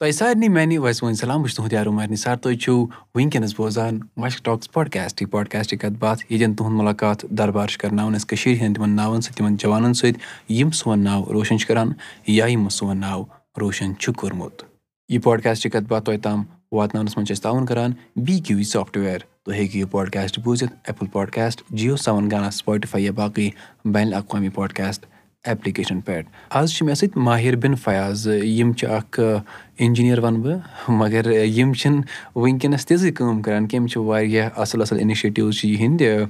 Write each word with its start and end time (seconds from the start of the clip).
تۄہہِ 0.00 0.12
سارنٕے 0.12 0.48
میانہِ 0.48 0.78
ویسہٕ 0.78 1.02
وٲنۍ 1.04 1.16
سلام 1.20 1.42
بہٕ 1.42 1.48
چھُس 1.48 1.56
تُہُنٛد 1.56 1.72
یارو 1.72 1.92
مہرنہِ 1.92 2.18
سر 2.18 2.36
تُہۍ 2.42 2.56
چھِو 2.62 2.74
وٕنکیٚنس 3.14 3.54
بوزان 3.58 3.98
مشک 4.22 4.44
ٹاکٕس 4.44 4.70
پاڈکاسٹ 4.72 5.22
یہِ 5.22 5.30
پاڈکاسٹٕچ 5.30 5.80
کتھ 5.80 5.98
باتھ 6.00 6.24
ییٚتٮ۪ن 6.28 6.54
تُہُنٛد 6.54 6.76
مُلاقات 6.80 7.22
دربار 7.38 7.68
چھِ 7.68 7.78
کرناوان 7.80 8.14
أسۍ 8.14 8.26
کٔشیٖر 8.28 8.56
ہٕنٛدۍ 8.60 8.74
تِمن 8.74 8.90
ناوَن 8.96 9.20
سۭتۍ 9.20 9.36
تِمن 9.36 9.56
جوانن 9.62 9.94
سۭتۍ 9.94 10.20
یِم 10.58 10.70
سون 10.80 11.04
ناو 11.04 11.22
روشن 11.32 11.58
چھِ 11.58 11.68
کران 11.68 11.92
یا 12.26 12.46
یِمو 12.46 12.68
سون 12.78 13.00
ناو 13.00 13.22
روشن 13.60 13.96
چھُ 14.00 14.12
کوٚرمُت 14.18 14.62
یہِ 15.08 15.22
پاڈکاسٹٕچ 15.22 15.72
کتھ 15.72 15.88
باتھ 15.88 16.04
تۄہہِ 16.04 16.22
تام 16.22 16.42
واتناونس 16.72 17.16
منٛز 17.16 17.26
چھِ 17.28 17.34
أسۍ 17.36 17.42
تعاوُن 17.42 17.66
کران 17.66 17.92
بی 18.26 18.38
کیو 18.46 18.56
وی 18.56 18.64
سافٹویر 18.74 19.18
تُہۍ 19.44 19.54
ہیٚکِو 19.54 19.78
یہِ 19.78 19.90
پاڈکاسٹ 19.90 20.38
بوٗزِتھ 20.44 20.72
ایپٕل 20.84 21.06
پاڈکاسٹ 21.12 21.62
جیو 21.70 21.96
سیوَن 21.96 22.30
گانا 22.30 22.50
سپاٹِفاے 22.50 23.02
یا 23.02 23.12
باقٕے 23.16 23.50
بین 23.84 24.06
الاقوامی 24.06 24.48
پاڈکاسٹ 24.54 25.06
ایپلِکیشن 25.46 26.00
پؠٹھ 26.00 26.26
آز 26.58 26.72
چھِ 26.74 26.86
مےٚ 26.86 26.94
سۭتۍ 26.94 27.22
ماہِر 27.22 27.56
بِن 27.62 27.74
فیاض 27.84 28.26
یِم 28.26 28.72
چھِ 28.72 28.88
اکھ 28.88 29.20
اِنجیٖنیر 29.20 30.18
وَنہٕ 30.18 30.42
بہٕ 30.42 30.92
مگر 30.98 31.30
یِم 31.30 31.72
چھِنہٕ 31.72 32.02
وٕنکیٚنَس 32.36 32.86
تِژٕے 32.86 33.10
کٲم 33.12 33.42
کَران. 33.42 33.66
کینٛہہ 33.66 33.82
یِم 33.82 33.86
چھِ 33.92 34.00
واریاہ 34.06 34.48
اَصٕل 34.56 34.80
اَصٕل 34.82 34.98
اِنِشیٹِوٕز 35.00 35.54
چھِ 35.58 35.68
یِہِنٛدۍ 35.68 36.26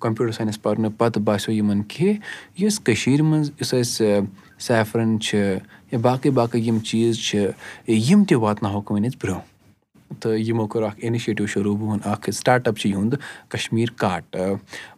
کَمپیوٗٹَر 0.00 0.32
ساینَس 0.32 0.62
پَرنہٕ 0.62 0.92
پَتہٕ 0.98 1.22
باسیٚو 1.24 1.56
یِمَن 1.56 1.82
کہِ 1.88 2.14
یُس 2.58 2.80
کٔشیٖرِ 2.80 3.20
منٛز 3.20 3.50
یُس 3.60 3.74
اَسہِ 3.74 4.20
سیفرَن 4.66 5.20
چھِ 5.20 5.38
یا 5.92 5.98
باقٕے 6.02 6.30
باقٕے 6.30 6.60
یِم 6.60 6.78
چیٖز 6.78 7.18
چھِ 7.26 7.46
یِم 7.88 8.24
تہِ 8.24 8.36
واتناوہوکھ 8.36 8.92
وۄنۍ 8.92 9.06
أسۍ 9.08 9.18
برونٛہہ 9.22 9.53
تہٕ 10.20 10.38
یِمو 10.38 10.66
کوٚر 10.66 10.84
اَکھ 10.86 10.98
اِنِشیٹِو 11.02 11.46
شروٗع 11.46 11.76
بہٕ 11.76 11.88
وَنہٕ 11.88 12.12
اَکھ 12.12 12.30
سٹاٹ 12.30 12.68
اَپ 12.68 12.78
چھِ 12.78 12.90
یِہُنٛد 12.90 13.14
کَشمیٖر 13.48 13.92
کاٹ. 13.96 14.36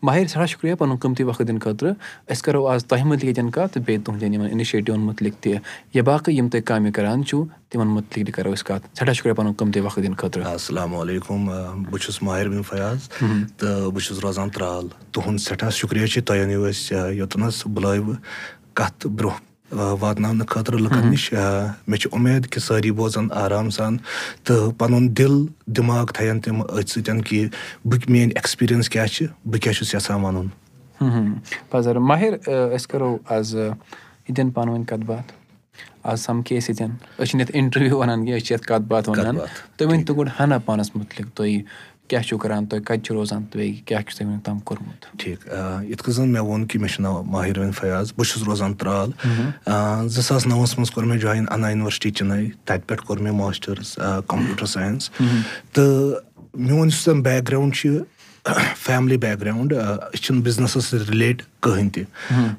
ماہِر 0.02 0.26
سٮ۪ٹھاہ 0.26 0.46
شُکریہ 0.46 0.74
پَنُن 0.74 0.96
قۭمتی 0.96 1.22
وقت 1.22 1.42
دِنہٕ 1.48 1.60
خٲطرٕ۔ 1.60 1.92
أسۍ 2.32 2.42
کَرو 2.44 2.66
آز 2.66 2.84
تۄہہِ 2.86 3.04
مُتعلِق 3.04 3.24
ییٚتٮ۪ن 3.24 3.50
کَتھ 3.50 3.72
تہٕ 3.74 3.82
بیٚیہِ 3.86 4.04
تُہنٛدٮ۪ن 4.04 4.34
یِمَن 4.34 4.48
اِنِشیٹِوَن 4.50 5.00
مُتعلِق 5.00 5.42
تہِ 5.42 5.56
یا 5.94 6.02
باقٕے 6.02 6.32
یِم 6.32 6.48
تُہۍ 6.48 6.62
کامہِ 6.66 6.92
کَران 6.94 7.24
چھُو 7.24 7.44
تِمَن 7.70 7.86
مُتعلِق 7.86 8.26
تہِ 8.26 8.34
کَرو 8.34 8.52
أسۍ 8.54 8.64
کَتھ۔ 8.66 8.86
سٮ۪ٹھاہ 8.96 9.14
شُکریہ 9.14 9.34
پَنُن 9.34 9.52
قۭمتی 9.56 9.80
وقت 9.80 9.96
دِنہٕ 9.96 10.16
خٲطرٕ۔ 10.18 10.44
اَسَلامُ 10.52 11.00
علیکُم 11.00 11.46
بہٕ 11.46 11.98
چھُس 12.02 12.22
ماہِر 12.22 12.48
بِن 12.48 12.62
فیاض 12.62 13.08
تہٕ 13.08 13.90
بہٕ 13.90 14.02
چھُس 14.04 14.18
روزان 14.18 14.50
ترٛال۔ 14.50 14.88
تُہُنٛد 15.12 15.38
سٮ۪ٹھاہ 15.38 15.70
شُکریہ 15.70 16.06
چھِ 16.06 16.22
تۄہہِ 16.24 16.44
أنِو 16.44 16.68
أسۍ 16.70 17.12
یوٚتنَس 17.12 17.66
بُلٲیوٕ 17.66 18.14
کَتھ 18.74 19.06
برونٛہہ 19.06 19.55
واتناونہٕ 19.72 20.46
خٲطرٕ 20.48 20.80
لُکَن 20.80 21.10
نِش 21.10 21.32
مےٚ 21.32 21.98
چھِ 22.00 22.08
اُمید 22.12 22.46
کہِ 22.50 22.62
سٲری 22.62 22.90
بوزَن 22.98 23.26
آرام 23.44 23.70
سان 23.70 23.96
تہٕ 24.44 24.72
پَنُن 24.78 25.08
دِل 25.18 25.34
دِماغ 25.76 26.06
تھاون 26.14 26.40
تِم 26.40 26.60
أتھۍ 26.62 26.88
سۭتۍ 26.92 27.22
کہِ 27.26 27.48
بہٕ 27.84 28.10
میٲنۍ 28.10 28.32
ایٚکٕسپیٖریَنٕس 28.34 28.88
کیاہ 28.88 29.06
چھِ 29.06 29.26
بہٕ 29.50 29.60
کیاہ 29.62 29.74
چھُس 29.74 29.94
یَژھان 29.94 30.20
وَنُن 30.24 30.48
پَزر 31.70 31.98
ماہِر 32.08 32.32
أسۍ 32.74 32.88
کَرو 32.90 33.16
آز 33.36 33.54
ییٚتٮ۪ن 33.54 34.50
پانہٕ 34.50 34.74
ؤنۍ 34.74 34.84
کَتھ 34.86 35.04
باتھ 35.06 35.32
آز 36.02 36.20
سَمکھے 36.20 36.58
أسۍ 36.58 36.68
ییٚتٮ۪ن 36.68 36.90
أسۍ 37.18 37.26
چھِنہٕ 37.28 37.40
یَتھ 37.42 37.50
اِنٹَروِو 37.56 37.98
وَنان 37.98 38.24
کینٛہہ 38.24 38.36
أسۍ 38.38 38.46
چھِ 38.46 38.52
یَتھ 38.54 38.66
کَتھ 38.66 38.82
باتھ 38.88 39.08
وَنان 39.08 39.36
تُہۍ 39.76 39.88
ؤنۍ 39.88 40.04
تو 40.06 40.14
گۄڈٕ 40.14 40.30
ہَنا 40.40 40.58
پانَس 40.66 40.96
مُتعلِق 40.96 41.36
تُہۍ 41.36 41.62
کیاہ 42.08 42.22
چھِو 42.22 42.38
کَران 42.38 42.66
تُہۍ 42.66 42.80
کَتہِ 42.86 43.02
چھِو 43.02 43.14
روزان 43.14 43.44
تہٕ 43.44 43.60
بیٚیہِ 43.60 43.84
کیاہ 43.86 44.00
چھُ 44.00 44.16
تۄہہِ 44.16 44.28
وٕنیُک 44.28 44.44
تام 44.44 44.58
کوٚرمُت؟ 44.58 45.06
ٹھیٖک 45.18 45.46
یِتھ 45.90 46.02
کٔنۍ 46.02 46.14
زَن 46.14 46.28
مےٚ 46.32 46.42
ووٚن 46.42 46.66
کہِ 46.66 46.80
مےٚ 46.80 46.90
چھُ 46.92 47.02
ناو 47.02 47.22
ماہِر 47.22 47.58
بِن 47.58 47.72
فیاض 47.78 48.12
بہٕ 48.16 48.26
چھُس 48.28 48.42
روزان 48.46 48.74
ترٛال۔ 48.74 49.10
زٕ 50.08 50.22
ساس 50.22 50.46
نَوَس 50.46 50.78
منٛز 50.78 50.90
کوٚر 50.90 51.06
مےٚ 51.06 51.20
جویِن 51.20 51.44
اَنا 51.50 51.68
یوٗنیورسٹی 51.68 52.10
چِنَے 52.10 52.46
تَتہِ 52.64 52.86
پٮ۪ٹھ 52.86 53.02
کوٚر 53.06 53.18
مےٚ 53.22 53.34
ماسٹٲرٕس 53.34 53.98
کَمپیوٗٹَر 54.26 54.66
ساینَس۔ 54.66 55.10
تہٕ 55.72 56.14
میون 56.54 56.88
یُس 56.88 57.04
زَن 57.04 57.20
بیک 57.22 57.48
گرٛاوُنٛڈ 57.48 57.74
چھُ 57.74 57.88
فیملی 58.78 59.16
بیک 59.16 59.40
گرٛاوُنٛڈ 59.40 59.72
أسۍ 59.72 60.22
چھِنہٕ 60.22 60.42
بِزنِسَس 60.42 60.84
سۭتۍ 60.84 61.10
رِلیٹ 61.10 61.42
کٕہٕنۍ 61.60 61.90
تہِ 61.94 62.04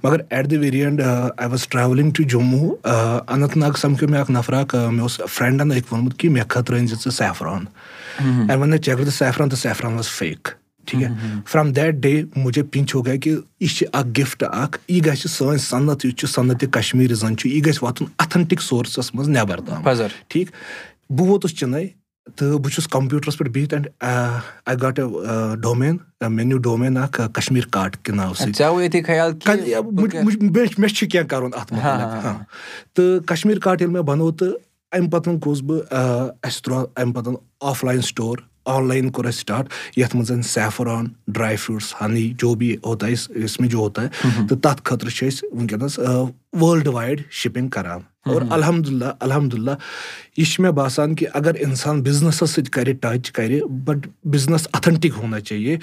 مگر 0.04 0.20
at 0.30 0.50
the 0.52 0.58
very 0.58 0.82
end 0.84 1.02
I 1.38 1.48
was 1.50 1.68
travelling 1.68 2.12
to 2.16 2.24
Jammu 2.24 2.70
Anantnag 3.58 3.78
سَمکھیو 3.82 4.10
مےٚ 4.10 4.20
اَکھ 4.22 4.32
نفر 4.32 4.54
اَکھ 4.54 4.76
مےٚ 4.76 5.02
اوس 5.02 5.20
فرٛٮ۪نٛڈَن 5.30 5.72
أکۍ 5.72 5.84
ووٚنمُت 5.92 6.18
کہِ 6.20 6.30
مےٚ 6.32 6.44
خٲطرٕ 6.50 6.80
أنۍ 6.80 6.88
زِ 6.88 6.96
ژٕ 7.04 7.12
سیفران 7.12 7.66
مےٚ 8.20 8.78
ژےٚ 8.84 8.94
اگر 8.96 9.04
ژٕ 9.04 9.12
سیفران 9.18 9.50
تہٕ 9.50 9.60
سیفران 9.60 9.94
واز 9.94 10.10
فیک 10.10 10.48
ٹھیٖک 10.88 11.48
فرٛام 11.50 11.72
دیٹ 11.74 11.96
ڈے 12.04 12.22
مُجے 12.36 12.64
پِنٛچ 12.64 12.96
ہو 12.96 13.06
گیا 13.06 13.16
کہِ 13.22 13.36
یہِ 13.60 13.70
چھِ 13.76 13.86
اَکھ 13.94 14.20
گِفٹ 14.20 14.44
اَکھ 14.52 14.78
یہِ 14.88 15.06
گژھِ 15.06 15.28
سٲنۍ 15.30 15.58
صنعت 15.58 16.06
یُس 16.06 16.16
چھُ 16.16 16.28
صنعتِ 16.30 16.66
کَشمیٖر 16.72 17.14
زَن 17.14 17.38
چھُ 17.38 17.50
یہِ 17.50 17.66
گژھِ 17.66 17.84
واتُن 17.84 18.06
اَتھَنٹِک 18.18 18.62
سورسَس 18.62 19.14
منٛز 19.16 19.30
نٮ۪بر 19.30 19.60
تام 19.68 19.84
ٹھیٖک 20.28 20.52
بہٕ 21.10 21.28
ووتُس 21.28 21.56
چِنَے 21.56 21.88
تہٕ 22.36 22.58
بہٕ 22.60 22.72
چھُس 22.74 22.88
کَمپیوٗٹرَس 22.88 23.38
پٮ۪ٹھ 23.38 23.52
بِہِتھ 23.52 23.74
and 23.74 23.88
I 24.66 24.76
got 24.82 25.00
a 25.00 25.06
domain 25.62 25.98
مےٚ 26.30 26.46
نیوٗ 26.46 26.60
ڈومین 26.60 26.98
اکھ 26.98 27.22
کَشمیٖر 27.34 27.68
کاٹ 27.72 27.98
کہِ 28.04 28.16
ناوٕ 28.16 28.34
سۭتۍ 28.36 28.54
مےٚ 30.80 30.90
چھُ 30.96 31.08
کیٚنٛہہ 31.10 31.28
کَرُن 31.30 31.52
اَتھ 31.54 31.74
منٛز 31.74 32.26
تہٕ 32.94 33.26
کَشمیٖر 33.28 33.60
کاٹ 33.60 33.82
ییٚلہِ 33.82 33.94
مےٚ 33.94 34.08
بَنوو 34.08 34.32
تہٕ 34.32 34.54
اَمہِ 34.92 35.12
پَتہٕ 35.12 35.34
گوٚوُس 35.34 35.62
بہٕ 35.62 35.82
اَسہِ 36.44 36.62
ترٛوو 36.64 36.86
اَمہِ 36.96 37.16
پَتہٕ 37.16 37.34
of 37.62 37.84
line 37.84 38.02
store 38.02 38.38
on 38.74 38.88
line 38.88 39.10
کوٚر 39.10 39.28
اَسہِ 39.28 39.40
سٹاٹ 39.40 39.70
یَتھ 39.98 40.16
منٛز 40.16 40.46
سیفران 40.48 41.08
ڈراے 41.28 41.56
فرٛوٗٹٕس 41.56 41.94
ہنی 42.02 42.30
جو 42.40 42.54
بی 42.56 42.76
ہوتا 42.86 43.08
یُس 43.08 43.60
مےٚ 43.60 43.70
جو 43.70 43.78
ہوتا 43.78 44.02
تہٕ 44.04 44.58
تَتھ 44.62 44.82
خٲطرٕ 44.84 45.10
چھِ 45.10 45.28
أسۍ 45.28 45.48
وٕنکیٚنَس 45.54 46.00
وٲلڈٕ 46.00 46.94
وایڈ 46.94 47.22
شِپِنٛگ 47.32 47.68
کَران 47.70 48.00
اور 48.30 48.42
الحمدُاللہ 48.50 49.12
الحمدُاللہ 49.20 49.72
یہِ 50.38 50.46
چھِ 50.46 50.62
مےٚ 50.62 50.72
باسان 50.80 51.16
کہِ 51.16 51.28
اگر 51.34 51.56
اِنسان 51.66 52.02
بِزنِسَس 52.04 52.50
سۭتۍ 52.50 52.72
کَرِ 52.72 52.94
ٹَچ 53.02 53.32
کَرِ 53.32 53.62
بَٹ 53.86 54.08
بِزنِس 54.34 54.68
اَتھَنٹِک 54.74 55.12
ہونا 55.18 55.40
چاہیے 55.40 55.78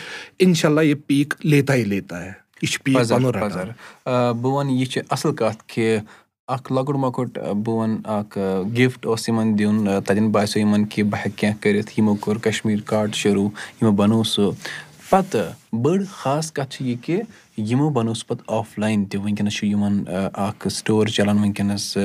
اِنشاء 0.46 0.68
اللہ 0.68 0.80
یہِ 0.80 0.96
پیٖک 1.06 1.34
لیتا 1.44 1.72
ہے 1.72 1.84
لیتا 1.84 2.24
یہِ 2.24 2.68
چھُ 2.72 2.82
بہٕ 4.06 4.52
وَنہٕ 4.52 4.76
یہِ 4.78 4.86
چھِ 4.86 5.02
اَصٕل 5.10 5.34
کَتھ 5.36 5.62
کہِ 5.66 5.98
اَکھ 6.52 6.72
لۄکُٹ 6.72 6.96
مۄکُٹ 7.00 7.38
بہٕ 7.38 7.74
وَنہٕ 7.74 8.00
اَکھ 8.04 8.38
گِفٹ 8.76 9.06
اوس 9.06 9.28
یِمَن 9.28 9.58
دیُن 9.58 9.84
تَتٮ۪ن 10.06 10.28
باسیٚو 10.30 10.66
یِمَن 10.66 10.84
کہِ 10.86 11.04
بہٕ 11.04 11.20
ہیٚکہٕ 11.24 11.38
کینٛہہ 11.40 11.60
کٔرِتھ 11.60 11.92
یِمو 11.98 12.14
کوٚر 12.20 12.38
کَشمیٖر 12.42 12.80
کاٹ 12.86 13.14
شروٗع 13.14 13.48
یِمو 13.80 13.92
بَنوو 13.96 14.22
سُہ۔ 14.22 14.50
پَتہٕ 15.10 15.76
بٔڑ 15.82 16.02
خاص 16.10 16.52
کَتھ 16.52 16.70
چھِ 16.74 16.86
یہِ 16.86 16.96
کہِ 17.02 17.20
یِمو 17.70 17.88
بَنوو 17.90 18.14
سُہ 18.14 18.28
پَتہٕ 18.28 18.44
آف 18.58 18.78
لاین 18.78 19.04
تہِ 19.04 19.20
وٕنکیٚنَس 19.20 19.54
چھُ 19.54 19.66
یِمَن 19.66 20.02
اَکھ 20.34 20.68
سٹور 20.72 21.06
چَلان 21.06 21.38
وٕنکیٚنَس 21.38 21.96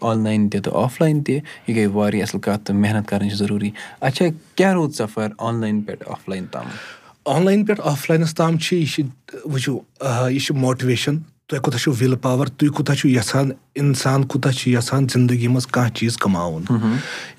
آن 0.00 0.24
لاین 0.24 0.48
تہِ 0.48 0.62
تہٕ 0.64 0.74
آف 0.82 1.00
لاین 1.00 1.22
تہِ 1.22 1.34
یہِ 1.66 1.76
گٔے 1.76 1.86
واریاہ 1.86 2.26
اَصٕل 2.26 2.40
کَتھ 2.40 2.64
تہٕ 2.64 2.76
محنت 2.76 3.08
کَرٕنۍ 3.08 3.28
چھِ 3.28 3.38
ضروٗری۔ 3.38 3.70
اچھا 4.00 4.24
کیاہ 4.54 4.72
روٗد 4.72 4.94
سَفر 4.94 5.28
آن 5.38 5.60
لاین 5.60 5.80
پؠٹھ 5.82 6.02
آف 6.06 6.28
لاین 6.28 6.46
تام؟ 6.52 6.66
آن 7.24 7.44
لاین 7.44 7.64
پؠٹھ 7.64 7.80
آف 7.84 8.10
لاینَس 8.10 8.34
تام 8.34 8.58
چھِ 8.58 8.76
یہِ 8.76 8.88
چھِ 8.88 9.02
وٕچھِو 9.44 9.78
یہِ 10.30 10.40
چھِ 10.40 10.56
ماٹِویشَن 10.56 11.18
تۄہہِ 11.48 11.62
کوٗتاہ 11.62 11.80
چھُو 11.80 11.92
وِل 12.00 12.14
پاوَر 12.16 12.46
تُہۍ 12.46 12.68
کوٗتاہ 12.74 12.94
چھُو 12.94 13.08
یَژھان 13.08 13.50
اِنسان 13.80 14.24
کوٗتاہ 14.24 14.52
چھُ 14.52 14.70
یَژھان 14.70 15.06
زِندگی 15.08 15.48
منٛز 15.48 15.66
کانٛہہ 15.66 15.94
چیٖز 15.94 16.16
کَماوُن۔ 16.16 16.62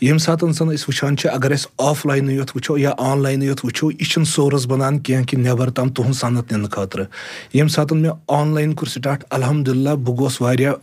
ییٚمہِ 0.01 0.21
ساتہٕ 0.21 0.51
زَن 0.51 0.67
أسۍ 0.67 0.83
وٕچھان 0.87 1.17
چھِ 1.17 1.29
اگر 1.33 1.55
أسۍ 1.55 1.65
آف 1.77 2.05
لاینٕے 2.05 2.33
یوت 2.33 2.51
وٕچھو 2.55 2.77
یا 2.77 2.91
آن 2.97 3.23
لاینٕے 3.23 3.45
یوت 3.45 3.59
وٕچھو 3.63 3.91
یہِ 3.91 4.05
چھُنہٕ 4.07 4.29
سورٕس 4.29 4.67
بَنان 4.67 4.99
کینٛہہ 4.99 5.25
کہِ 5.25 5.39
نٮ۪بر 5.39 5.69
تام 5.69 5.89
تُہُنٛد 5.89 6.15
صنعت 6.15 6.53
نِنہٕ 6.53 6.69
خٲطرٕ۔ 6.69 7.05
ییٚمہِ 7.53 7.71
ساتہٕ 7.71 7.97
مےٚ 7.97 8.17
آن 8.27 8.53
لاین 8.53 8.73
کوٚر 8.73 8.91
سٹاٹ 8.91 9.23
الحمدُاللہ 9.29 9.89
بہٕ 9.89 10.17
گوٚوُس 10.17 10.41
واریاہ 10.41 10.73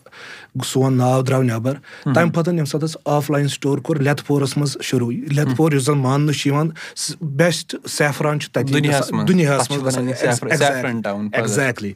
سون 0.66 0.97
ناو 0.97 1.22
درٛاو 1.22 1.43
نٮ۪بر۔ 1.43 1.75
تَمہِ 2.15 2.34
پَتہٕ 2.34 2.53
ییٚمہِ 2.53 2.69
ساتہٕ 2.69 2.89
اَسہِ 2.89 3.03
آف 3.05 3.31
لاین 3.31 3.49
سٹور 3.49 3.78
کوٚر 3.78 4.00
لٮ۪تھ 4.00 4.25
پورَس 4.27 4.56
منٛز 4.56 4.77
شروٗع۔ 4.83 5.15
لٮ۪تھ 5.33 5.56
پور 5.56 5.72
یُس 5.72 5.84
زَن 5.84 5.99
ماننہٕ 5.99 6.34
چھُ 6.34 6.47
یِوان 6.47 6.71
بیسٹ 7.21 7.77
سیفران 7.89 8.41
چھُ 8.41 8.50
تَتہِ 8.53 8.72
دُنیاہَس 8.72 9.12
منٛز۔ 9.12 9.27
ایٚگزیکٹلی 11.33 11.93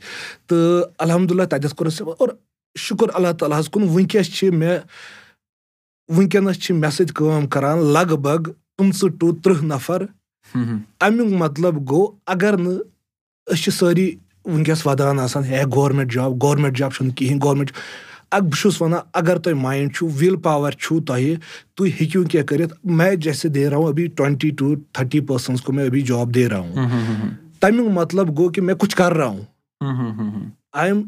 تہٕ 0.47 0.91
الحمدُاللہ 0.99 1.43
تَتٮ۪تھ 1.43 1.75
کوٚر 1.75 1.87
اَسہِ 1.87 2.07
اور 2.19 2.29
شُکُر 2.79 3.09
اللہ 3.15 3.33
تعالیٰ 3.39 3.59
ہَس 3.61 3.69
کُن۔ 3.71 3.83
وٕنکیٚس 3.89 4.35
چھِ 4.37 4.51
مےٚ 4.51 4.79
وٕنکیٚنَس 6.17 6.59
چھِ 6.63 6.75
مےٚ 6.75 6.91
سۭتۍ 6.91 7.13
کٲم 7.15 7.47
کَران 7.47 7.79
لگ 7.95 8.15
بگ 8.23 8.51
پٕنٛژٕ 8.77 9.09
ٹُہ 9.19 9.33
تٕرٛہ 9.43 9.65
نَفر۔ 9.65 10.05
اَمیُک 10.55 11.33
مطلب 11.43 11.75
گوٚو 11.91 12.13
اگر 12.27 12.57
نہٕ 12.57 12.79
أسۍ 13.53 13.63
چھِ 13.63 13.73
سٲری 13.73 14.17
وٕنکیٚس 14.45 14.87
وَدان 14.87 15.19
آسان 15.21 15.45
ہے 15.45 15.63
گورمینٹ 15.75 16.13
جاب 16.13 16.33
گورمینٹ 16.43 16.77
جاب 16.79 16.93
چھُنہٕ 16.95 17.15
کِہینۍ 17.17 17.41
گورمینٹ 17.43 17.71
اَکھ 18.31 18.45
بہٕ 18.45 18.59
چھُس 18.61 18.81
وَنان 18.83 19.01
اگر 19.21 19.39
تۄہہِ 19.39 19.57
مایِنٛڈ 19.61 19.95
چھُو 19.95 20.09
وِل 20.19 20.37
پاوَر 20.43 20.71
چھُو 20.71 21.01
تۄہہِ 21.07 21.35
تُہۍ 21.75 21.91
ہیٚکِو 22.01 22.23
کینٛہہ 22.31 22.47
کٔرِتھ۔ 22.47 22.75
میں 22.85 23.15
جیسے 23.25 23.49
دے 23.49 23.69
راوُ 23.71 23.89
ابھی 23.89 24.07
ٹُوَنٹی 24.17 24.51
ٹُو 24.59 24.75
تھٔٹی 24.93 25.21
پٔرسَنٛٹٕس 25.21 25.65
کو 25.65 25.73
مےٚ 25.73 25.87
ابھی 25.87 26.03
جاب 26.11 26.35
دے 26.35 26.49
راوُ 26.49 26.69
تَمیُک 27.61 27.89
مطلب 27.95 28.37
گوٚو 28.37 28.49
کہِ 28.53 28.65
مےٚ 28.65 28.77
کُچھ 28.77 28.97
کَرراوُ 28.97 29.41
آی 30.73 30.87
ایم 30.89 31.01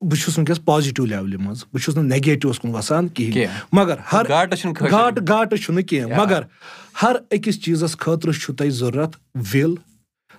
بہٕ 0.00 0.18
چھُس 0.18 0.38
وٕنکیٚس 0.38 0.64
پازِٹِو 0.64 1.04
لیولہِ 1.06 1.38
منٛز 1.40 1.64
بہٕ 1.72 1.82
چھُس 1.82 1.96
نہٕ 1.96 2.04
نیگیٹِوَس 2.04 2.58
کُن 2.60 2.74
وَسان 2.74 3.08
کِہینۍ 3.08 3.46
مگر 3.72 3.96
ہر 4.12 4.28
گاٹہٕ 4.28 5.22
گاٹہٕ 5.28 5.58
چھُنہٕ 5.62 5.84
کینٛہہ۔ 5.88 6.20
مگر 6.20 6.42
ہر 7.02 7.16
أکِس 7.30 7.62
چیٖزَس 7.64 7.96
خٲطرٕ 7.98 8.32
چھُو 8.32 8.54
تۄہہِ 8.54 8.70
ضوٚرَتھ 8.70 9.16
وِل 9.54 9.74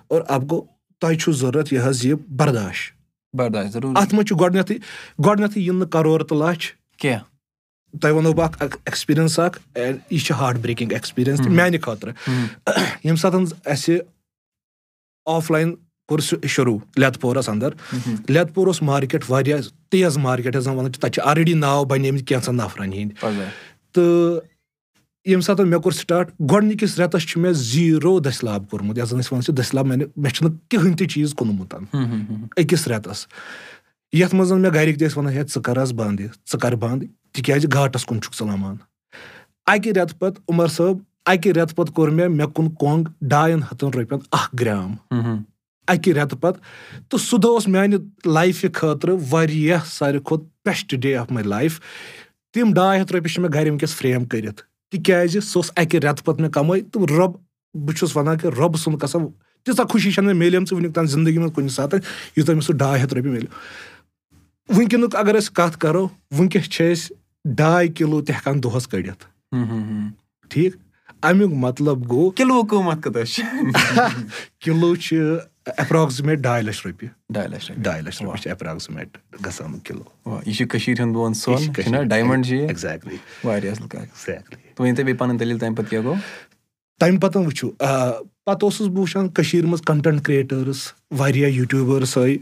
اور 0.08 0.20
اَتھ 0.28 0.44
گوٚو 0.50 0.64
تۄہہِ 1.00 1.18
چھُو 1.20 1.32
ضوٚرَتھ 1.32 1.74
یہِ 1.74 1.80
حظ 1.84 2.04
یہِ 2.04 2.14
برداش 2.36 2.92
اَتھ 3.96 4.14
منٛز 4.14 4.28
چھُ 4.28 4.40
گۄڈٕنیٚتھٕے 4.40 4.78
گۄڈٕنیٚتھٕے 5.24 5.62
یِن 5.62 5.76
نہٕ 5.78 5.88
کَرور 5.88 6.20
تہٕ 6.20 6.38
لَچھ۔ 6.38 6.72
کینٛہہ۔ 6.98 7.98
تۄہہِ 8.00 8.14
وَنو 8.16 8.32
بہٕ 8.32 8.48
اکھ 8.48 8.62
ایٚکٕسپیٖرینٕس 8.62 9.38
اکھ 9.38 9.78
یہِ 10.10 10.20
چھِ 10.20 10.32
ہاٹ 10.32 10.56
برٛیکِنٛگ 10.56 10.92
ایٚکٕسپیٖرینٕس 10.92 11.40
تہِ 11.40 11.48
میانہِ 11.48 11.80
خٲطرٕ۔ 11.82 12.12
ییٚمہِ 12.68 13.18
ساتہٕ 13.18 13.44
اَسہِ 13.64 13.98
آف 15.26 15.50
لاین 15.50 15.74
کوٚر 16.10 16.20
سُہ 16.28 16.46
شروٗع 16.46 16.78
لٮ۪تھ 16.96 17.18
پورَس 17.20 17.48
اَندَر. 17.48 17.70
لٮ۪تھ 18.28 18.52
پوٗر 18.54 18.66
اوس 18.66 18.82
مارکیٹ 18.82 19.24
واریاہ 19.28 19.58
تیز 19.90 20.16
مارکیٹ 20.18 20.54
یَتھ 20.54 20.64
زَن 20.64 20.74
وَنان 20.76 20.92
چھِ 20.92 21.00
تَتہِ 21.00 21.12
چھِ 21.14 21.22
آلریڈی 21.24 21.54
ناو 21.54 21.84
بَنیمٕتۍ 21.84 22.24
کینٛژھن 22.26 22.56
نَفرَن 22.56 22.92
ہِنٛدۍ. 22.92 23.14
تہٕ 23.92 24.40
ییٚمہِ 25.26 25.44
ساتہٕ 25.44 25.66
مےٚ 25.66 25.80
کوٚر 25.82 25.92
سٹاٹ 25.92 26.30
گۄڈنِکِس 26.50 26.98
رٮ۪تَس 26.98 27.26
چھُ 27.28 27.40
مےٚ 27.40 27.52
زیٖرو 27.52 28.18
دٔسلاب 28.20 28.68
کوٚرمُت. 28.70 28.98
یَتھ 28.98 29.08
زَن 29.08 29.18
أسۍ 29.18 29.28
وَنان 29.32 29.42
چھِ 29.42 29.54
دٔسلاب 29.56 29.86
میانہِ 29.86 30.06
مےٚ 30.16 30.32
چھُنہٕ 30.34 30.54
کٕہٕنۍ 30.68 30.96
تہِ 30.98 31.06
چیٖز 31.08 31.34
کُنمُت 31.34 31.74
أکِس 32.56 32.88
رٮ۪تَس. 32.88 33.26
یَتھ 34.12 34.34
منٛز 34.34 34.52
مےٚ 34.52 34.74
گرِکۍ 34.74 34.98
تہِ 34.98 35.08
ٲسۍ 35.08 35.18
وَنان 35.18 35.32
ہے 35.32 35.42
ژٕ 35.48 35.62
کر 35.62 35.82
حظ 35.82 35.92
بنٛد 35.92 36.20
یہِ 36.20 36.28
ژٕ 36.52 36.58
کر 36.62 36.74
بنٛد 36.74 37.04
تِکیازِ 37.32 37.66
گاٹَس 37.74 38.04
کُن 38.06 38.20
چھُکھ 38.22 38.36
ژٕ 38.36 38.46
لَمان 38.46 38.76
اَکہِ 39.66 39.92
رٮ۪تہٕ 39.92 40.18
پَتہٕ 40.18 40.42
عمر 40.48 40.66
صٲب 40.66 40.98
اَکہِ 41.26 41.52
رٮ۪تہٕ 41.52 41.76
پَتہٕ 41.76 41.94
کوٚر 41.94 42.10
مےٚ 42.10 42.28
مےٚ 42.28 42.50
کُن 42.54 42.68
کۄنٛگ 42.70 43.04
ڈاین 43.20 43.60
ہَتَن 43.62 43.88
رۄپین 43.94 44.18
اکھ 44.32 44.56
گرام 44.60 44.94
اَکہِ 45.86 46.12
رٮ۪تہٕ 46.14 46.40
پَتہٕ 46.40 46.60
تہٕ 47.08 47.20
سُہ 47.20 47.38
دۄہ 47.38 47.50
اوس 47.50 47.68
میانہِ 47.68 47.98
لایفہِ 48.26 48.72
خٲطرٕ 48.74 49.18
واریاہ 49.30 49.84
ساروی 49.86 50.20
کھۄتہٕ 50.24 50.48
best 50.64 50.94
day 51.02 51.16
of 51.16 51.30
my 51.32 51.44
life 51.44 51.80
تِم 52.54 52.72
ڈاے 52.74 53.00
ہَتھ 53.00 53.12
رۄپیہِ 53.12 53.32
چھِ 53.32 53.42
مےٚ 53.42 53.50
گرِ 53.54 53.68
وٕنکیٚس 53.68 53.94
فریم 53.94 54.24
کٔرِتھ 54.24 54.62
تِکیازِ 54.90 55.40
سُہ 55.42 55.58
اوس 55.58 55.70
اَکہِ 55.76 56.00
رٮ۪تہٕ 56.00 56.24
پَتہٕ 56.24 56.40
مےٚ 56.40 56.50
کَمٲے 56.50 56.80
تہٕ 56.92 57.16
رۄب 57.16 57.32
بہٕ 57.74 57.96
چھُس 57.96 58.16
وَنان 58.16 58.38
کہِ 58.38 58.50
رۄبہٕ 58.58 58.80
سُنٛد 58.80 59.00
قسم 59.00 59.26
تیٖژاہ 59.64 59.86
خوشی 59.90 60.10
چھَنہٕ 60.10 60.34
مےٚ 60.34 60.46
مِلیمژٕ 60.46 60.72
وٕنیُک 60.72 60.94
تام 60.94 61.06
زندگی 61.06 61.38
منٛز 61.38 61.52
کُنہِ 61.54 61.70
ساتہٕ 61.70 62.00
یوٗتاہ 62.36 62.54
مےٚ 62.54 62.64
سُہ 62.66 62.72
ڈاے 62.72 63.00
ہَتھ 63.02 63.14
رۄپیہِ 63.14 63.32
مِلیو 63.32 63.48
وٕنکیٚنُک 64.76 65.16
اگر 65.16 65.38
أسۍ 65.38 65.52
کَتھ 65.54 65.78
کَرو 65.78 66.06
وٕنکیٚس 66.38 66.68
چھِ 66.70 66.92
أسۍ 66.92 67.14
ڈاے 67.56 67.88
کِلوٗ 67.88 68.22
تہِ 68.24 68.34
ہٮ۪کان 68.34 68.62
دۄہَس 68.62 68.88
کٔڑِتھ. 68.88 69.24
ٹھیٖک؟ 70.50 70.76
اَمیُک 71.22 71.52
مطلب 71.52 72.10
گوٚو 72.10 72.30
کِلوٗ 72.30 72.62
قۭمَتھ 72.70 73.02
کوٗتاہ 73.02 73.24
چھُ؟ 73.24 73.42
کِلوٗ 74.62 74.94
چھِ 74.94 75.16
ایپراکزِمیٹ 75.78 76.38
ڈاے 76.38 76.62
لَچھ 76.62 76.86
رۄپیہِ 76.86 77.08
ڈاے 77.34 77.48
لَچھ 77.48 77.70
ڈاے 77.76 78.00
لَچھ 78.02 78.22
رۄپیہِ 78.22 78.42
چھِ 78.42 78.48
ایپراکزِمیٹ 78.48 79.16
گژھان 79.46 79.78
کِلوٗ 79.78 80.38
یہِ 80.46 80.54
چھُ 80.54 80.66
کٔشیٖر 80.68 81.00
ہُنٛد 81.02 81.14
بہٕ 81.14 82.04
ڈایمنٛڈ 82.08 82.46
چھُ 82.46 82.54
یہِ 82.54 82.66
ایٚگزیکٹلی 82.66 83.16
واریاہ 83.44 83.72
اَصٕل 83.72 83.88
کَتھ 83.88 84.00
ایٚگزیکٹلی 84.02 84.56
تُہۍ 84.74 84.86
ؤنۍ 84.86 84.96
تو 84.96 85.02
بیٚیہِ 85.02 85.18
پَنٕنۍ 85.18 85.38
دٔلیٖل 85.38 85.58
تَمہِ 85.58 85.76
پَتہٕ 85.76 85.90
کیاہ 85.90 86.02
گوٚو 86.02 86.16
تَمہِ 87.00 87.20
پَتہٕ 87.20 87.44
وٕچھِو 87.44 87.70
پَتہٕ 87.70 88.62
اوسُس 88.62 88.86
بہٕ 88.86 89.00
وٕچھان 89.00 89.28
کٔشیٖر 89.28 89.66
منٛز 89.66 89.82
کَنٹینٹ 89.86 90.24
کِرٛیٹٲرٕس 90.24 90.86
واریاہ 91.18 91.48
یوٗٹیوٗبٲرٕس 91.48 92.16
آے 92.18 92.36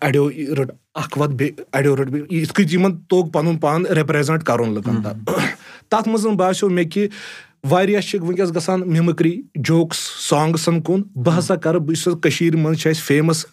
اَڑیو 0.00 0.28
رٔٹ 0.58 0.70
اکھ 0.94 1.18
وَتھ 1.18 1.30
بیٚیہِ 1.30 1.64
اَڑیو 1.72 1.96
رٔٹ 1.96 2.08
بیٚیہِ 2.08 2.40
یِتھ 2.40 2.52
کٔنۍ 2.54 2.72
یِمن 2.72 2.96
توٚگ 3.08 3.30
پَنُن 3.30 3.58
پان 3.58 3.86
رِپریزنٹ 3.86 4.44
کَرُن 4.44 4.74
لُکن 4.74 5.02
تَتھ 5.02 6.08
منٛز 6.08 6.26
باسیٚو 6.36 6.70
مےٚ 6.70 6.90
کہِ 6.90 7.08
واریاہ 7.64 8.00
چھِ 8.00 8.20
وٕنکیٚس 8.20 8.54
گژھان 8.54 8.80
مِمِکری 8.92 9.40
جوکٕس 9.54 9.98
سانگسن 10.28 10.80
کُن. 10.82 11.02
بہٕ 11.14 11.38
ہسا 11.38 11.56
کرٕ 11.56 11.80
بہٕ 11.80 11.94
چھُس 12.02 12.14
کٔشیٖر 12.22 12.56
منٛز 12.56 12.78
چھِ 12.80 12.90
اَسہِ 12.90 13.02
فیمَس 13.04 13.46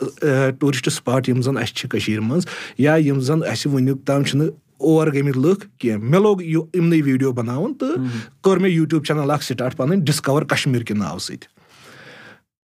ٹوٗرِسٹ 0.59 0.89
سُپاٹ 0.91 1.29
یِم 1.29 1.41
زَن 1.41 1.57
اَسہِ 1.57 1.75
چھِ 1.75 1.89
کٔشیٖر 1.89 2.21
منٛز 2.21 2.45
یا 2.77 2.95
یِم 2.95 3.19
زَن 3.19 3.43
اَسہِ 3.51 3.71
وٕنیُک 3.73 4.05
تام 4.07 4.23
چھِنہٕ 4.23 4.47
اور 4.77 5.07
گٔمٕتۍ 5.13 5.41
لُکھ 5.41 5.65
کینٛہہ۔ 5.79 6.09
مےٚ 6.09 6.21
لوگ 6.21 6.41
یِمنٕے 6.41 7.01
ویٖڈیو 7.01 7.31
بَناوُن 7.31 7.73
تہٕ 7.73 8.05
کٔر 8.43 8.57
مےٚ 8.57 8.71
یوٗٹیوٗب 8.71 9.05
چَنَل 9.05 9.31
اکھ 9.31 9.43
سٹاٹ 9.43 9.75
پَنٕنۍ 9.77 10.03
ڈِسکَور 10.05 10.43
کَشمیٖر 10.43 10.83
کہِ 10.83 10.97
ناوٕ 10.97 11.19
سۭتۍ۔ 11.19 11.47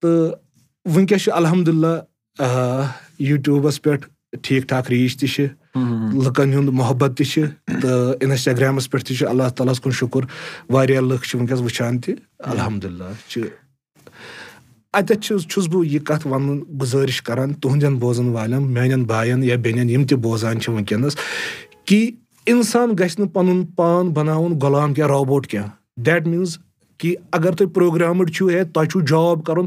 تہٕ 0.01 0.35
وٕنکیٚس 0.95 1.23
چھُ 1.23 1.31
الحمدُاللہ 1.35 2.43
یوٗٹیوٗبَس 3.19 3.81
پٮ۪ٹھ 3.81 4.07
ٹھیٖک 4.41 4.67
ٹھاک 4.69 4.89
ریٖچ 4.89 5.17
تہِ 5.17 5.29
چھِ 5.29 5.47
لُکَن 6.23 6.53
ہُنٛد 6.53 6.69
محبت 6.73 7.17
تہِ 7.17 7.25
چھِ 7.25 7.43
تہٕ 7.81 8.15
اِنسٹاگرامَس 8.21 8.89
پٮ۪ٹھ 8.89 9.05
تہِ 9.05 9.17
چھُ 9.17 9.27
اللہ 9.27 9.49
تعالیٰ 9.55 9.73
ہَس 9.73 9.79
کُن 9.81 9.91
شُکُر 9.91 10.23
واریاہ 10.73 11.01
لُکھ 11.01 11.27
چھِ 11.27 11.39
وٕنکیٚس 11.39 11.61
وٕچھان 11.61 11.99
تہِ 12.01 12.15
الحمدُاللہ 12.39 13.11
چھِ 13.27 13.41
اَتٮ۪تھ 14.93 15.47
چھُس 15.47 15.67
بہٕ 15.67 15.85
یہِ 15.85 16.03
کَتھ 16.05 16.27
وَنُن 16.27 16.59
گُزٲرِش 16.81 17.21
کران 17.21 17.53
تُہنٛدٮ۪ن 17.53 17.95
بوزن 17.99 18.27
والٮ۪ن 18.35 18.63
میانٮ۪ن 18.73 19.03
بایَن 19.03 19.43
یا 19.43 19.55
بیٚنٮ۪ن 19.55 19.89
یِم 19.89 20.05
تہِ 20.05 20.17
بوزان 20.21 20.59
چھِ 20.59 20.73
وٕنکیٚنَس 20.73 21.15
کہِ 21.85 22.11
اِنسان 22.45 22.93
گژھِ 22.99 23.19
نہٕ 23.19 23.33
پَنُن 23.33 23.65
پان 23.75 24.09
بَناوُن 24.13 24.57
غۄلام 24.61 24.93
کینٛہہ 24.93 25.09
روبوٹ 25.11 25.47
کینٛہہ 25.47 25.69
دیٹ 26.05 26.27
میٖنٕز 26.27 26.57
کہِ 26.97 27.15
اگر 27.31 27.55
تُہۍ 27.55 27.73
پروگرامٕڈ 27.73 28.31
چھُو 28.35 28.49
ہے 28.49 28.63
تۄہہِ 28.63 28.89
چھُو 28.89 29.01
جاب 29.01 29.43
کَرُن 29.45 29.65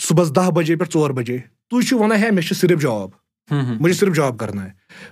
صُبحس 0.00 0.34
دہ 0.36 0.50
بَجے 0.54 0.76
پٮ۪ٹھ 0.76 0.92
ژور 0.92 1.10
بَجے 1.10 1.38
تُہۍ 1.70 1.82
چھِو 1.88 1.98
وَنان 1.98 2.18
ہے 2.22 2.30
مےٚ 2.30 2.46
چھُ 2.46 2.56
صرف 2.56 2.82
جاب 2.82 3.10
چھُ 3.48 3.92
صرف 3.94 4.16
جاب 4.16 4.38
کَرناے 4.38 4.68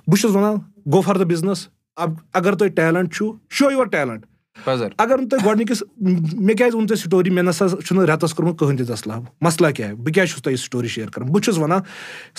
بہٕ 0.07 0.21
چھُس 0.21 0.35
وَنان 0.35 0.57
گو 0.93 1.01
فار 1.01 1.17
دَ 1.17 1.25
بِزنس 1.29 1.69
اگر 1.97 2.55
تۄہہِ 2.55 2.75
ٹیلنٹ 2.77 3.15
چھُو 3.15 3.33
شو 3.51 3.71
یور 3.71 3.87
ٹیلنٹ 3.87 4.27
اگر 4.67 5.19
نہٕ 5.19 5.29
تۄہہِ 5.29 5.45
گۄڈنِکِس 5.45 5.83
مےٚ 6.01 6.57
کیازِ 6.57 6.75
ووٚن 6.75 6.87
تۄہہِ 6.87 7.01
سٹوری 7.01 7.31
مےٚ 7.31 7.45
نسا 7.45 7.69
چھُنہٕ 7.69 8.07
رٮ۪تَس 8.07 8.35
کوٚرمُت 8.35 8.59
کٕہٕنۍ 8.59 8.79
تہِ 8.79 8.89
دَسلاب 8.89 9.25
مَسلا 9.41 9.71
کیاہ 9.71 9.93
بہٕ 9.95 10.13
کیازِ 10.15 10.31
چھُس 10.31 10.43
تۄہہِ 10.43 10.57
یہِ 10.57 10.65
سٹوری 10.65 10.89
شِیر 10.89 11.11
کَران 11.11 11.29
بہٕ 11.29 11.43
چھُس 11.45 11.59
وَنان 11.59 11.81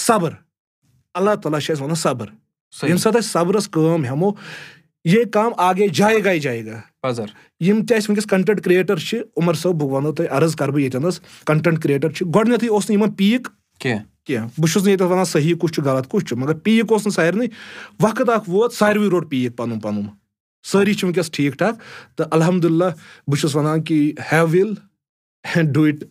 صبر 0.07 0.34
اللہ 1.16 1.36
تعالیٰ 1.44 1.60
چھِ 1.60 1.72
اَسہِ 1.72 1.84
وَنان 1.84 1.96
صبر 1.96 2.28
ییٚمہِ 2.84 3.00
ساتہٕ 3.00 3.19
أسۍ 3.19 3.30
صبرس 3.31 3.68
کٲم 3.69 4.06
ہٮ۪مو 4.06 4.31
یے 5.06 5.24
کام 5.31 5.51
آگے 5.57 5.88
جایہِ 5.88 6.24
گے 6.25 6.38
جایہِ 6.39 6.66
گا 6.66 6.80
یِم 7.60 7.86
تہِ 7.86 7.98
اَسہِ 7.98 8.10
وٕنکیٚس 8.10 8.25
کَنٹینٹ 8.30 8.63
کِرٛیٹر 8.63 8.98
چھِ 8.98 9.22
عمر 9.38 9.54
صٲب 9.54 9.75
بہٕ 9.81 9.89
وَنو 9.89 10.12
تۄہہِ 10.13 10.30
عرض 10.31 10.56
کَرٕ 10.56 10.72
بہٕ 10.72 10.81
ییٚتٮ۪نَس 10.81 11.19
کَنٹینٹ 11.46 11.81
کِرٛیٹر 11.84 12.10
چھِ 12.10 12.28
گۄڈٕنیتھٕے 12.36 12.69
اوس 12.69 12.89
نہٕ 12.89 12.98
یِمن 12.98 13.12
پیٖک 13.12 13.48
کینٛہہ 13.83 14.03
کینٛہہ 14.25 14.47
بہٕ 14.57 14.71
چھُس 14.71 14.83
نہٕ 14.83 14.89
ییٚتٮ۪تھ 14.89 15.12
وَنان 15.12 15.25
صحیح 15.25 15.56
کُس 15.59 15.71
چھُ 15.75 15.83
غلط 15.85 16.07
کُس 16.12 16.25
چھُ 16.27 16.38
مَگر 16.38 16.53
پیٖک 16.63 16.91
اوس 16.91 17.06
نہٕ 17.07 17.15
سارنٕے 17.15 17.47
وقت 18.03 18.30
اکھ 18.35 18.50
ووت 18.50 18.74
ساروٕے 18.74 19.09
روٚٹ 19.09 19.30
پیٖک 19.30 19.57
پَنُن 19.57 19.80
پَنُن 19.80 20.07
سٲری 20.71 20.94
چھِ 20.94 21.03
وٕنکیٚس 21.06 21.31
ٹھیٖک 21.31 21.57
ٹھاک 21.59 21.75
تہٕ 22.18 22.27
الحمدُاللہ 22.31 22.89
بہٕ 23.27 23.39
چھُس 23.39 23.56
وَنان 23.56 23.83
کہِ 23.83 24.12
ہیو 24.31 24.47
وِل 24.51 24.74
ڈوٗ 25.74 25.88
اِٹ 25.88 26.03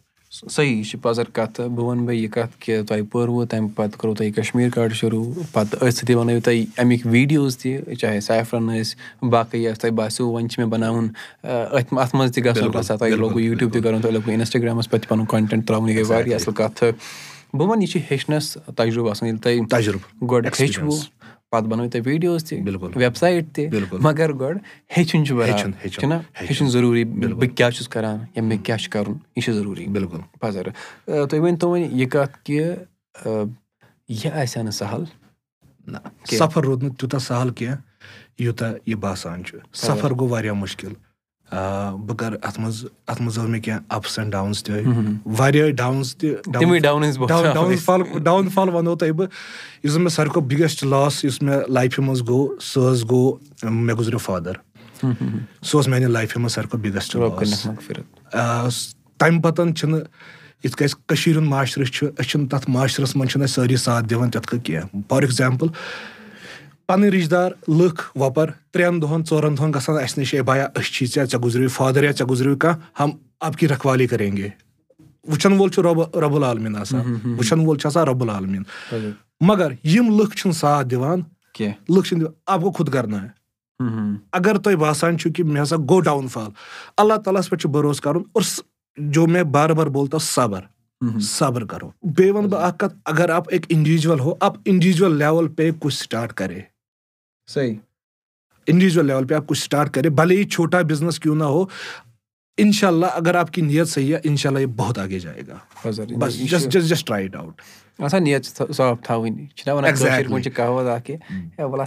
صحیح 0.51 0.77
یہِ 0.77 0.85
چھِ 0.91 1.01
پَزر 1.03 1.31
کَتھ 1.33 1.61
بہٕ 1.61 1.85
وَنہٕ 1.85 2.07
بیٚیہِ 2.07 2.23
یہِ 2.23 2.31
کَتھ 2.33 2.53
کہِ 2.61 2.87
تۄہہِ 2.89 3.03
پوٚروٕ 3.11 3.47
تَمہِ 3.51 3.69
پَتہٕ 3.77 3.99
کوٚروٕ 4.01 4.17
تۄہہِ 4.19 4.35
کَشمیٖر 4.35 4.71
کاڈ 4.75 4.93
شروٗع 5.01 5.43
پَتہٕ 5.53 5.79
أتھۍ 5.81 5.91
سۭتی 5.97 6.15
وَنٲیِو 6.15 6.41
تۄہہِ 6.45 6.65
اَمِکۍ 6.79 7.11
ویٖڈیوز 7.13 7.57
تہِ 7.59 7.97
چاہے 8.01 8.21
سیفرَن 8.21 8.69
ٲسۍ 8.69 9.29
باقٕے 9.31 9.59
یۄس 9.59 9.79
تۄہہِ 9.79 9.95
باسیٚو 9.95 10.29
وۄنۍ 10.31 10.49
چھِ 10.49 10.59
مےٚ 10.59 10.71
بَناوُن 10.71 11.09
أتھۍ 11.45 11.99
اَتھ 12.03 12.15
منٛز 12.15 12.33
تہِ 12.35 12.45
گژھُن 12.45 12.71
باسان 12.75 12.99
تۄہہِ 12.99 13.13
لوگوٗ 13.19 13.41
یوٗٹیوٗب 13.41 13.73
تہِ 13.73 13.83
کَرُن 13.83 14.01
تۄہہِ 14.01 14.13
لوگوٗ 14.15 14.33
اِنسٹاگرٛامَس 14.35 14.91
پٮ۪ٹھ 14.91 15.03
تہِ 15.03 15.09
پَنُن 15.09 15.27
کَنٹینٹ 15.27 15.67
ترٛاوُن 15.67 15.89
یہِ 15.89 15.97
گٔے 15.97 16.05
واریاہ 16.09 16.39
اَصٕل 16.41 16.55
کَتھ 16.55 16.85
بہٕ 17.53 17.69
وَنہٕ 17.69 17.83
یہِ 17.83 17.91
چھِ 17.91 18.01
ہیٚچھنَس 18.11 18.57
تَجرُبہٕ 18.77 19.11
آسان 19.11 19.29
ییٚلہِ 19.29 19.43
تۄہہِ 19.43 19.69
تَجرُبہٕ 19.71 20.29
گۄڈٕ 20.31 20.61
ہیٚچھوٕ 20.61 20.99
پَتہٕ 21.51 21.69
بَنٲیِو 21.69 21.91
تۄہہِ 21.91 22.07
ویٖڈیوز 22.07 22.45
تہِ 22.45 22.61
بِلکُل 22.65 22.91
ویب 22.97 23.17
سایٹ 23.17 23.55
تہِ 23.55 23.67
مَگر 24.07 24.33
گۄڈٕ 24.41 24.59
ہیٚچھُن 24.97 25.25
چھُ 25.27 25.89
چھُنہ 25.91 26.15
ہیٚچھُن 26.41 26.69
ضروٗری 26.71 27.05
بہٕ 27.05 27.57
کیاہ 27.57 27.71
چھُس 27.71 27.89
کران 27.89 28.19
یا 28.37 28.43
مےٚ 28.43 28.59
کیاہ 28.65 28.79
چھُ 28.79 28.91
کَرُن 28.93 29.17
یہِ 29.37 29.45
چھُ 29.45 29.53
ضروٗری 29.55 29.87
بِلکُل 29.97 30.21
پَزر 30.41 30.69
تُہۍ 31.07 31.41
ؤنۍ 31.41 31.59
تو 31.61 31.71
وۄنۍ 31.71 31.89
یہِ 31.93 32.09
کَتھ 32.11 32.39
کہِ 32.45 32.61
یہِ 34.09 34.31
آسہِ 34.33 34.59
ہا 34.59 34.63
نہٕ 34.63 34.73
سَہل 34.81 35.05
نہ 35.87 35.99
سَفر 36.39 36.65
روٗد 36.65 36.83
نہٕ 36.83 36.95
تیوٗتاہ 36.99 37.21
سَہل 37.21 37.51
کیٚنٛہہ 37.51 37.79
یوٗتاہ 38.39 38.73
یہِ 38.87 38.97
باسان 39.01 39.45
چھُ 39.45 39.59
سَفر 39.87 40.11
گوٚو 40.11 40.29
واریاہ 40.29 40.55
مُشکِل 40.55 40.93
بہٕ 41.53 42.17
کَرٕ 42.17 42.37
اَتھ 42.43 42.61
منٛز 42.61 42.85
اَتھ 43.07 43.23
منٛز 43.23 43.39
ٲسۍ 43.39 43.49
مےٚ 43.49 43.61
کیٚنٛہہ 43.63 43.85
اَپٕس 43.89 44.19
اینٛڈ 44.19 44.33
ڈاوُنٕز 44.33 44.65
تہِ۔ 44.65 44.87
واریاہ 45.39 45.71
ڈاوُنٕز 45.71 46.17
تہِ 46.17 46.35
ڈاوُن 47.55 47.77
فال 47.77 48.01
ڈاوُن 48.23 48.49
فال 48.49 48.69
وَنو 48.69 48.97
تۄہہِ 48.97 49.13
بہٕ۔ 49.13 49.29
یُس 49.85 49.93
زَن 49.93 50.01
مےٚ 50.01 50.11
ساروی 50.11 50.31
کھۄتہٕ 50.31 50.49
بِگیسٹ 50.49 50.85
لاس 50.85 51.25
یُس 51.25 51.43
مےٚ 51.43 51.61
لایفہِ 51.69 52.05
منٛز 52.05 52.21
گوٚو 52.29 52.57
سُہ 52.61 52.91
حظ 52.91 53.05
گوٚو 53.11 53.39
مےٚ 53.63 53.97
گُزریو 53.99 54.19
فادر 54.19 54.53
سُہ 55.63 55.75
اوس 55.75 55.89
میانہِ 55.89 56.07
لایفہِ 56.07 56.37
منٛز 56.37 56.53
ساروی 56.53 56.69
کھۄتہٕ 56.71 56.91
بِگیسٹ 56.91 57.17
تَمہِ 59.19 59.43
پَتہٕ 59.43 59.73
چھِنہٕ 59.73 60.01
یِتھ 60.65 60.77
کٔنۍ 60.77 60.89
اَسہِ 60.89 61.07
کٔشیٖر 61.07 61.37
ہُنٛد 61.37 61.49
معاشرٕ 61.49 61.85
چھُ 61.85 62.07
أسۍ 62.07 62.29
چھِنہٕ 62.29 62.49
تَتھ 62.49 62.71
معاشرَس 62.71 63.17
منٛز 63.17 63.31
چھِنہٕ 63.31 63.45
اَسہِ 63.45 63.65
سٲری 63.65 63.77
ساتھ 63.77 64.05
دِوان 64.05 64.31
تِتھ 64.31 64.49
کٔنۍ 64.49 64.63
کیٚنٛہہ۔ 64.65 65.01
فار 65.09 65.23
ایٚگزامپٕل 65.23 65.69
پَنٕنۍ 66.93 67.11
رِشتہٕ 67.11 67.31
دار 67.31 67.51
لُکھ 67.69 68.03
وۄپَر 68.21 68.51
ترٛٮ۪ن 68.73 69.03
دۄہَن 69.03 69.23
ژورَن 69.29 69.57
دۄہَن 69.59 69.71
گژھان 69.75 69.97
اَسہِ 70.03 70.19
نِش 70.19 70.35
ہے 70.35 70.43
بایا 70.49 70.67
أسۍ 70.77 70.93
چھی 70.95 71.07
ژےٚ 71.07 71.25
ژےٚ 71.27 71.41
گُزریو 71.45 71.69
فادر 71.77 72.05
یا 72.05 72.11
ژےٚ 72.13 72.29
گُزریو 72.31 72.57
کانٛہہ 72.57 73.03
ہم 73.03 73.11
اَب 73.47 73.57
کی 73.59 73.69
رکھوالی 73.69 74.07
کَریں 74.07 74.37
گے 74.37 74.49
وٕچھَن 75.29 75.53
وول 75.59 75.71
چھُ 75.71 75.83
رۄب 75.85 76.19
رۄب 76.25 76.35
العالمیٖن 76.37 76.77
آسان 76.77 77.15
وٕچھَن 77.39 77.61
وول 77.67 77.79
چھُ 77.79 77.87
آسان 77.87 78.07
رۄب 78.09 78.23
العالمیٖن 78.23 78.63
مگر 79.41 79.73
یِم 79.85 80.11
لُکھ 80.19 80.37
چھِنہٕ 80.37 80.57
ساتھ 80.57 80.89
دِوان 80.89 81.21
کینٛہہ 81.55 81.93
لُکھ 81.95 82.09
چھِنہٕ 82.09 82.21
دِوان 82.21 82.35
اَب 82.47 82.63
گوٚو 82.63 82.73
خُد 82.73 82.93
کَرناے 82.93 83.29
اگر 84.33 84.59
تۄہہِ 84.59 84.77
باسان 84.79 85.19
چھُو 85.19 85.31
کہِ 85.33 85.45
مےٚ 85.47 85.63
ہسا 85.63 85.77
گوٚو 85.77 86.01
ڈاوُن 86.01 86.29
فال 86.29 86.51
اللہ 86.97 87.15
تعالیٰ 87.25 87.41
ہَس 87.41 87.51
پٮ۪ٹھ 87.51 87.63
چھُ 87.63 87.71
بروسہٕ 87.71 88.03
کَرُن 88.05 88.23
اور 88.33 88.43
جو 88.97 89.27
مےٚ 89.27 89.45
بار 89.45 89.71
بار 89.71 89.87
بولتا 89.87 90.19
صبر 90.19 90.61
صبر 91.21 91.65
کَرو 91.65 91.91
بیٚیہِ 92.03 92.35
وَنہٕ 92.35 92.49
بہٕ 92.49 92.63
اکھ 92.63 92.79
کَتھ 92.79 92.95
اگر 93.05 93.31
اَپ 93.31 93.45
اَکہِ 93.47 93.67
اِنڈِجوَل 93.69 94.21
ہو 94.21 94.35
اَپ 94.41 94.57
اِنڈِجوَل 94.65 95.17
لیوَل 95.19 95.49
پے 95.49 95.71
کُس 95.81 95.95
سٹاٹ 95.95 96.33
کَرے 96.33 96.72
صحیح 97.55 97.75
اِنڈِجوَل 98.67 99.07
لیوَل 99.07 99.27
پے 99.27 99.35
آپ 99.35 99.47
کُس 99.47 99.63
سٹاٹ 99.63 99.95
کَرے 99.95 100.11
بَلے 100.11 100.35
یہِ 100.35 100.49
چھوٹا 100.51 100.81
بِزنِس 100.89 101.19
کیوں 101.21 101.37
نہ 101.37 101.45
ہو 101.45 101.65
اِنشاء 102.59 102.89
اللہ 102.89 103.07
اگر 103.15 103.35
آپ 103.35 103.53
کی 103.53 103.63
نیت 103.63 103.89
صحیح 103.89 104.17
اِنشاء 104.25 104.51
اللہ 104.51 104.61
یہِ 104.61 104.67
بہت 104.77 104.99
آسان 107.99 108.25
نیت 108.25 108.47
صاف 108.77 108.99
تھاوٕنۍ 109.05 109.47
وَنان 109.67 110.43
چھِ 110.43 110.55
کہاوت 110.57 110.87
اکھ 110.87 111.05
کہِ 111.05 111.17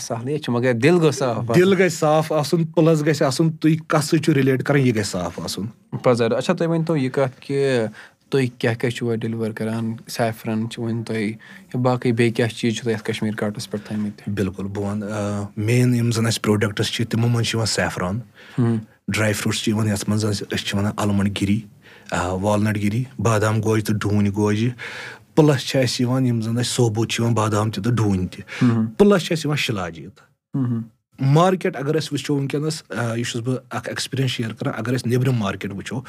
سہلٕے 0.02 0.38
چھُ 0.38 0.54
مگر 0.54 0.74
دِل 0.74 0.96
گوٚژھ 1.02 1.16
صاف 1.16 1.56
دِل 1.56 1.74
گژھِ 1.80 1.94
صاف 1.94 2.32
آسُن 2.32 2.64
پٕلس 2.66 3.06
گژھِ 3.06 3.22
آسُن 3.24 3.52
تُہۍ 3.52 3.76
کَتھ 3.88 4.06
سۭتۍ 4.06 4.24
چھِو 4.24 4.34
رِلیٹ 4.34 4.64
کَران 4.64 4.82
یہِ 4.82 4.96
گژھِ 4.96 5.06
صاف 5.06 5.40
آسُن 5.44 5.66
پَزر 6.04 6.32
اچھا 6.32 6.54
تُہۍ 6.54 6.68
ؤنۍ 6.68 6.86
تو 6.88 6.98
یہِ 6.98 7.12
کَتھ 7.12 7.42
کہِ 7.42 7.86
تُہۍ 8.30 8.48
کیٛاہ 8.60 8.76
کیٛاہ 8.80 8.96
چھُو 8.96 9.16
ڈیلِور 9.22 9.52
کران؟ 9.58 9.94
سیفرن 10.08 10.70
چھُ 10.70 10.82
وۄنۍ 10.84 11.04
تۄہہِ 11.08 11.30
یا 11.30 11.78
باقٕے 11.82 12.12
بیٚیہِ 12.12 12.34
کیٛاہ 12.36 12.50
چیٖز 12.50 12.76
چھُو 12.76 12.84
تۄہہِ 12.84 12.94
یَتھ 12.96 13.04
کشمیٖر 13.04 13.36
کاٹَس 13.36 13.70
پٮ۪ٹھ 13.70 13.88
تھٲیمٕتۍ؟ 13.88 14.34
بِلکُل 14.36 14.68
بہٕ 14.74 14.84
وَنہٕ 14.84 15.48
مین 15.58 15.96
یِم 15.96 16.12
زَن 16.12 16.26
اَسہِ 16.26 16.42
پرٛوڈَکٹٕس 16.42 16.92
چھِ 16.94 17.06
تِمو 17.10 17.28
منٛز 17.28 17.46
چھِ 17.48 17.56
یِوان 17.56 17.66
سیفران 17.66 18.20
ڈرٛاے 19.08 19.34
فرٛوٗٹٕس 19.34 19.64
چھِ 19.64 19.70
یِوان 19.72 19.88
یَتھ 19.88 20.10
منٛز 20.10 20.26
أسۍ 20.26 20.66
چھِ 20.66 20.78
وَنان 20.78 20.94
اَلمنٛڈ 20.98 21.42
گِری 21.42 21.60
والنٹ 22.42 22.78
گِری 22.82 23.04
بادام 23.20 23.62
گوجہِ 23.64 23.86
تہٕ 23.86 23.98
ڈوٗنۍ 24.02 24.32
گوجہِ. 24.36 24.70
پٕلَس 25.36 25.62
چھِ 25.68 25.84
اَسہِ 25.84 26.02
یِوان 26.02 26.26
یِم 26.26 26.42
زَن 26.42 26.58
اَسہِ 26.58 26.74
صوبوٗت 26.76 27.10
چھِ 27.10 27.22
یِوان 27.22 27.34
بادام 27.34 27.72
تہِ 27.72 27.84
تہٕ 27.84 27.94
ڈوٗنۍ 27.94 28.28
تہِ. 28.32 28.42
پٕلَس 28.98 29.22
چھِ 29.26 29.32
اَسہِ 29.34 29.46
یِوان 29.46 29.58
شِلاجیٖت 29.58 30.20
مارکیٹ 31.20 31.76
اگر 31.76 31.96
أسۍ 31.98 32.10
وٕچھو 32.12 32.36
وٕنکیٚنَس 32.36 32.82
یہِ 32.90 33.26
چھُس 33.26 33.42
بہٕ 33.42 33.58
اَکھ 33.70 33.88
ایٚکٕسپیٖریَنٕس 33.90 34.32
شِیر 34.32 34.54
کَران 34.54 34.74
اگر 34.78 34.94
أسۍ 34.96 35.08
نیٚبرِم 35.10 35.36
مارکیٹ 35.38 35.72
وٕچھو 35.74 36.02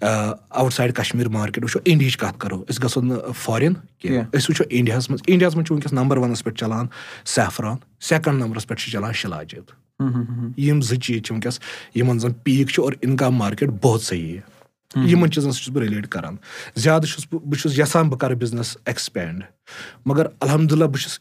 آوُٹ 0.00 0.72
سایڈ 0.72 0.94
کَشمیٖر 0.96 1.28
مارکیٹ 1.38 1.64
وٕچھو 1.64 1.80
اِنڈیہِچ 1.84 2.16
کَتھ 2.16 2.38
کَرو 2.38 2.62
أسۍ 2.68 2.84
گژھو 2.84 3.00
نہٕ 3.00 3.32
فارِن 3.42 3.72
کینٛہہ 3.98 4.24
أسۍ 4.32 4.46
وٕچھو 4.48 4.64
اِنڈیاہَس 4.68 5.10
منٛز 5.10 5.22
اِنڈیاہَس 5.26 5.56
منٛز 5.56 5.66
چھُ 5.66 5.74
وٕنکیٚس 5.74 5.92
نمبر 5.92 6.16
وَنَس 6.16 6.44
پٮ۪ٹھ 6.44 6.58
چَلان 6.58 6.86
سیفران 7.34 7.76
سیٚکَنٛڈ 8.00 8.38
نمبرَس 8.42 8.66
پٮ۪ٹھ 8.66 8.80
چھِ 8.80 8.92
چَلان 8.92 9.12
شِلاجیٖت 9.12 9.70
یِم 10.58 10.80
زٕ 10.80 10.96
چیٖز 11.02 11.22
چھِ 11.22 11.32
وٕنکیٚس 11.32 11.60
یِمَن 11.94 12.18
زَن 12.18 12.32
پیٖک 12.42 12.70
چھُ 12.70 12.84
اور 12.84 12.92
اِنکَم 13.00 13.34
مارکیٹ 13.36 13.70
بہت 13.82 14.02
صحیح 14.02 14.38
یِمَن 14.96 15.30
چیٖزَن 15.30 15.52
سۭتۍ 15.52 15.64
چھُس 15.64 15.74
بہٕ 15.74 15.82
رِلیٹ 15.82 16.08
کَران 16.08 16.36
زیادٕ 16.76 17.06
چھُس 17.06 17.26
بہٕ 17.30 17.40
بہٕ 17.44 17.60
چھُس 17.60 17.78
یَژھان 17.78 18.08
بہٕ 18.08 18.18
کَرٕ 18.18 18.36
بِزنِس 18.38 18.76
ایٚکٕسپینٛڈ 18.84 19.42
مگر 20.06 20.26
الحمدُاللہ 20.40 20.84
بہٕ 20.84 21.02
چھُس 21.02 21.18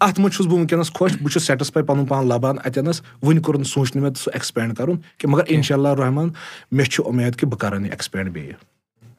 اَتھ 0.00 0.20
منٛز 0.20 0.34
چھُس 0.34 0.46
بہٕ 0.46 0.54
وٕنکیٚنَس 0.54 0.92
خۄش 0.92 1.12
بہٕ 1.22 1.32
چھُس 1.32 1.46
سیٹٕسفاے 1.46 1.82
پَنُن 1.82 2.06
پان 2.06 2.28
لَبان 2.28 2.56
اَتؠنَس 2.64 3.02
وٕنہِ 3.22 3.42
کوٚر 3.42 3.58
نہٕ 3.58 3.66
سوٗنٛچ 3.66 3.96
نہٕ 3.96 4.04
مےٚ 4.04 4.14
سُہ 4.14 4.30
ایٚکٕسپینٛڈ 4.32 4.76
کَرُن 4.76 4.96
کینٛہہ 4.96 5.34
مگر 5.34 5.42
اِنشاء 5.46 5.76
اللہ 5.76 5.88
رحمان 5.88 6.28
مےٚ 6.72 6.86
چھُ 6.86 7.06
اُمید 7.06 7.36
کہِ 7.36 7.48
بہٕ 7.48 7.58
کَرَن 7.58 7.82
یہِ 7.82 7.90
ایٚکٕسپینٛڈ 7.90 8.32
بیٚیہِ۔ 8.32 8.54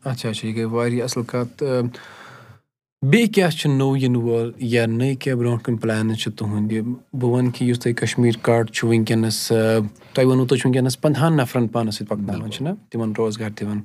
اچھا 0.03 0.29
اچھا 0.29 0.47
یہِ 0.47 0.55
گٔے 0.55 0.63
واریاہ 0.63 1.03
اَصٕل 1.03 1.23
کَتھ۔ 1.23 1.63
بیٚیہِ 3.09 3.33
کیاہ 3.33 3.50
چھُ 3.50 3.69
نوٚو 3.69 3.97
یِنہٕ 3.97 4.21
وول 4.21 4.51
یا 4.57 4.85
نٔے 4.85 5.15
کیاہ 5.15 5.35
برونٛٹھ 5.35 5.63
کُن 5.63 5.77
پٕلینٕز 5.77 6.17
چھِ 6.17 6.33
تُہُنٛدِ؟ 6.38 6.79
بہٕ 7.13 7.29
وَنہٕ 7.29 7.51
کہِ 7.55 7.69
یُس 7.69 7.79
تۄہہِ 7.79 7.95
کَشمیٖر 7.95 8.38
کاٹ 8.41 8.71
چھُ 8.71 8.88
وٕنکیٚنَس 8.88 9.47
تۄہہِ 10.13 10.25
ووٚنوُ 10.25 10.47
تُہۍ 10.47 10.59
چھُو 10.59 10.69
وٕنکیٚنَس 10.69 11.01
پنٛدہَن 11.01 11.38
نَفرَن 11.38 11.67
پانَس 11.67 11.95
سۭتۍ 11.95 12.07
پَکناوان 12.07 12.51
چھِنہ 12.51 12.69
تِمَن 12.89 13.13
روزگار 13.17 13.50
دِوان۔ 13.50 13.81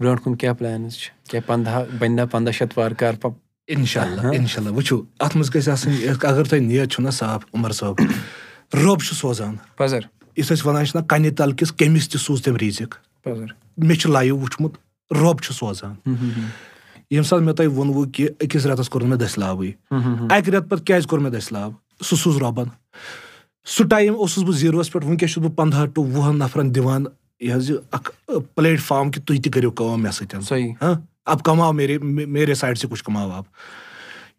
برونٛٹھ 0.00 0.22
کُن 0.22 0.34
کیاہ 0.34 0.52
پٕلینٕز 0.52 0.92
چھِ؟ 0.92 1.30
کیٛاہ 1.30 1.48
پنٛداہ 1.48 1.84
بَنہِ 1.98 2.20
نہ 2.20 2.22
پنٛداہ 2.30 2.52
شَتھ 2.52 2.78
وارٕ 2.78 2.94
کارٕ 2.98 3.30
اِنشاء 3.68 4.02
اللہ 4.02 4.26
اِنشاء 4.36 4.60
اللہ 4.62 4.76
وٕچھِو 4.76 5.00
اَتھ 5.20 5.36
منٛز 5.36 5.54
گژھِ 5.54 5.68
آسٕنۍ 5.68 6.08
اگر 6.22 6.44
تۄہہِ 6.44 6.60
نیت 6.62 6.90
چھُو 6.92 7.02
نہ 7.02 7.10
صاف 7.10 7.44
عُمر 7.54 7.72
صٲب 7.72 8.00
رۄب 8.74 9.02
چھُ 9.02 9.14
سوزان 9.16 9.54
پَزر 9.76 10.00
یُس 10.36 10.52
أسۍ 10.52 10.66
وَنان 10.66 10.84
چھِنہ 10.86 11.02
کَنہِ 11.08 11.34
تَل 11.36 11.52
کِس 11.52 11.72
کٔمِس 11.72 12.08
تہِ 12.08 12.20
سوٗز 12.20 12.42
تٔمۍ 12.42 12.58
ریٖزِک 12.60 12.94
مےٚ 13.76 13.96
چھُ 14.00 14.10
لایِو 14.10 14.36
وٕچھمُت 14.38 14.76
رۄب 15.20 15.40
چھُ 15.42 15.54
سوزان 15.54 15.94
ییٚمہِ 17.10 17.26
ساتہٕ 17.26 17.44
مےٚ 17.44 17.54
تۄہہِ 17.54 17.70
ووٚنوُ 17.70 18.10
کہِ 18.12 18.28
أکِس 18.42 18.66
رٮ۪تَس 18.66 18.88
کوٚر 18.88 19.04
مےٚ 19.06 19.18
دٔسلابٕے 19.18 19.70
اَکہِ 19.90 20.50
رٮ۪تہٕ 20.50 20.68
پَتہٕ 20.68 20.84
کیازِ 20.86 21.06
کوٚر 21.06 21.20
مےٚ 21.22 21.32
دٔسلاب 21.32 21.72
سُہ 22.04 22.16
سوٗز 22.16 22.36
رۄبَن 22.42 22.68
سُہ 23.76 23.86
ٹایم 23.88 24.14
اوسُس 24.14 24.42
بہٕ 24.44 24.56
زیٖروَس 24.58 24.92
پٮ۪ٹھ 24.92 25.06
وٕنکیٚس 25.06 25.32
چھُس 25.32 25.42
بہٕ 25.44 25.54
پنٛداہ 25.56 25.86
ٹُو 25.94 26.04
وُہَن 26.04 26.38
نَفرَن 26.38 26.74
دِوان 26.74 27.04
یہِ 27.40 27.54
حظ 27.54 27.70
یہِ 27.70 27.78
اَکھ 27.92 28.10
پٕلیٹ 28.54 28.80
فارم 28.80 29.10
کہِ 29.10 29.22
تُہۍ 29.26 29.40
تہِ 29.42 29.52
کٔرِو 29.52 29.70
کٲم 29.70 30.02
مےٚ 30.02 30.12
سۭتۍ 30.12 30.94
اَب 31.26 31.42
کَماو 31.44 31.72
میرے 31.72 31.98
میرے 31.98 32.54
سایڈ 32.54 32.78
سے 32.78 32.88
کُچھ 32.88 33.04
کَماو 33.04 33.32
اَب 33.32 33.44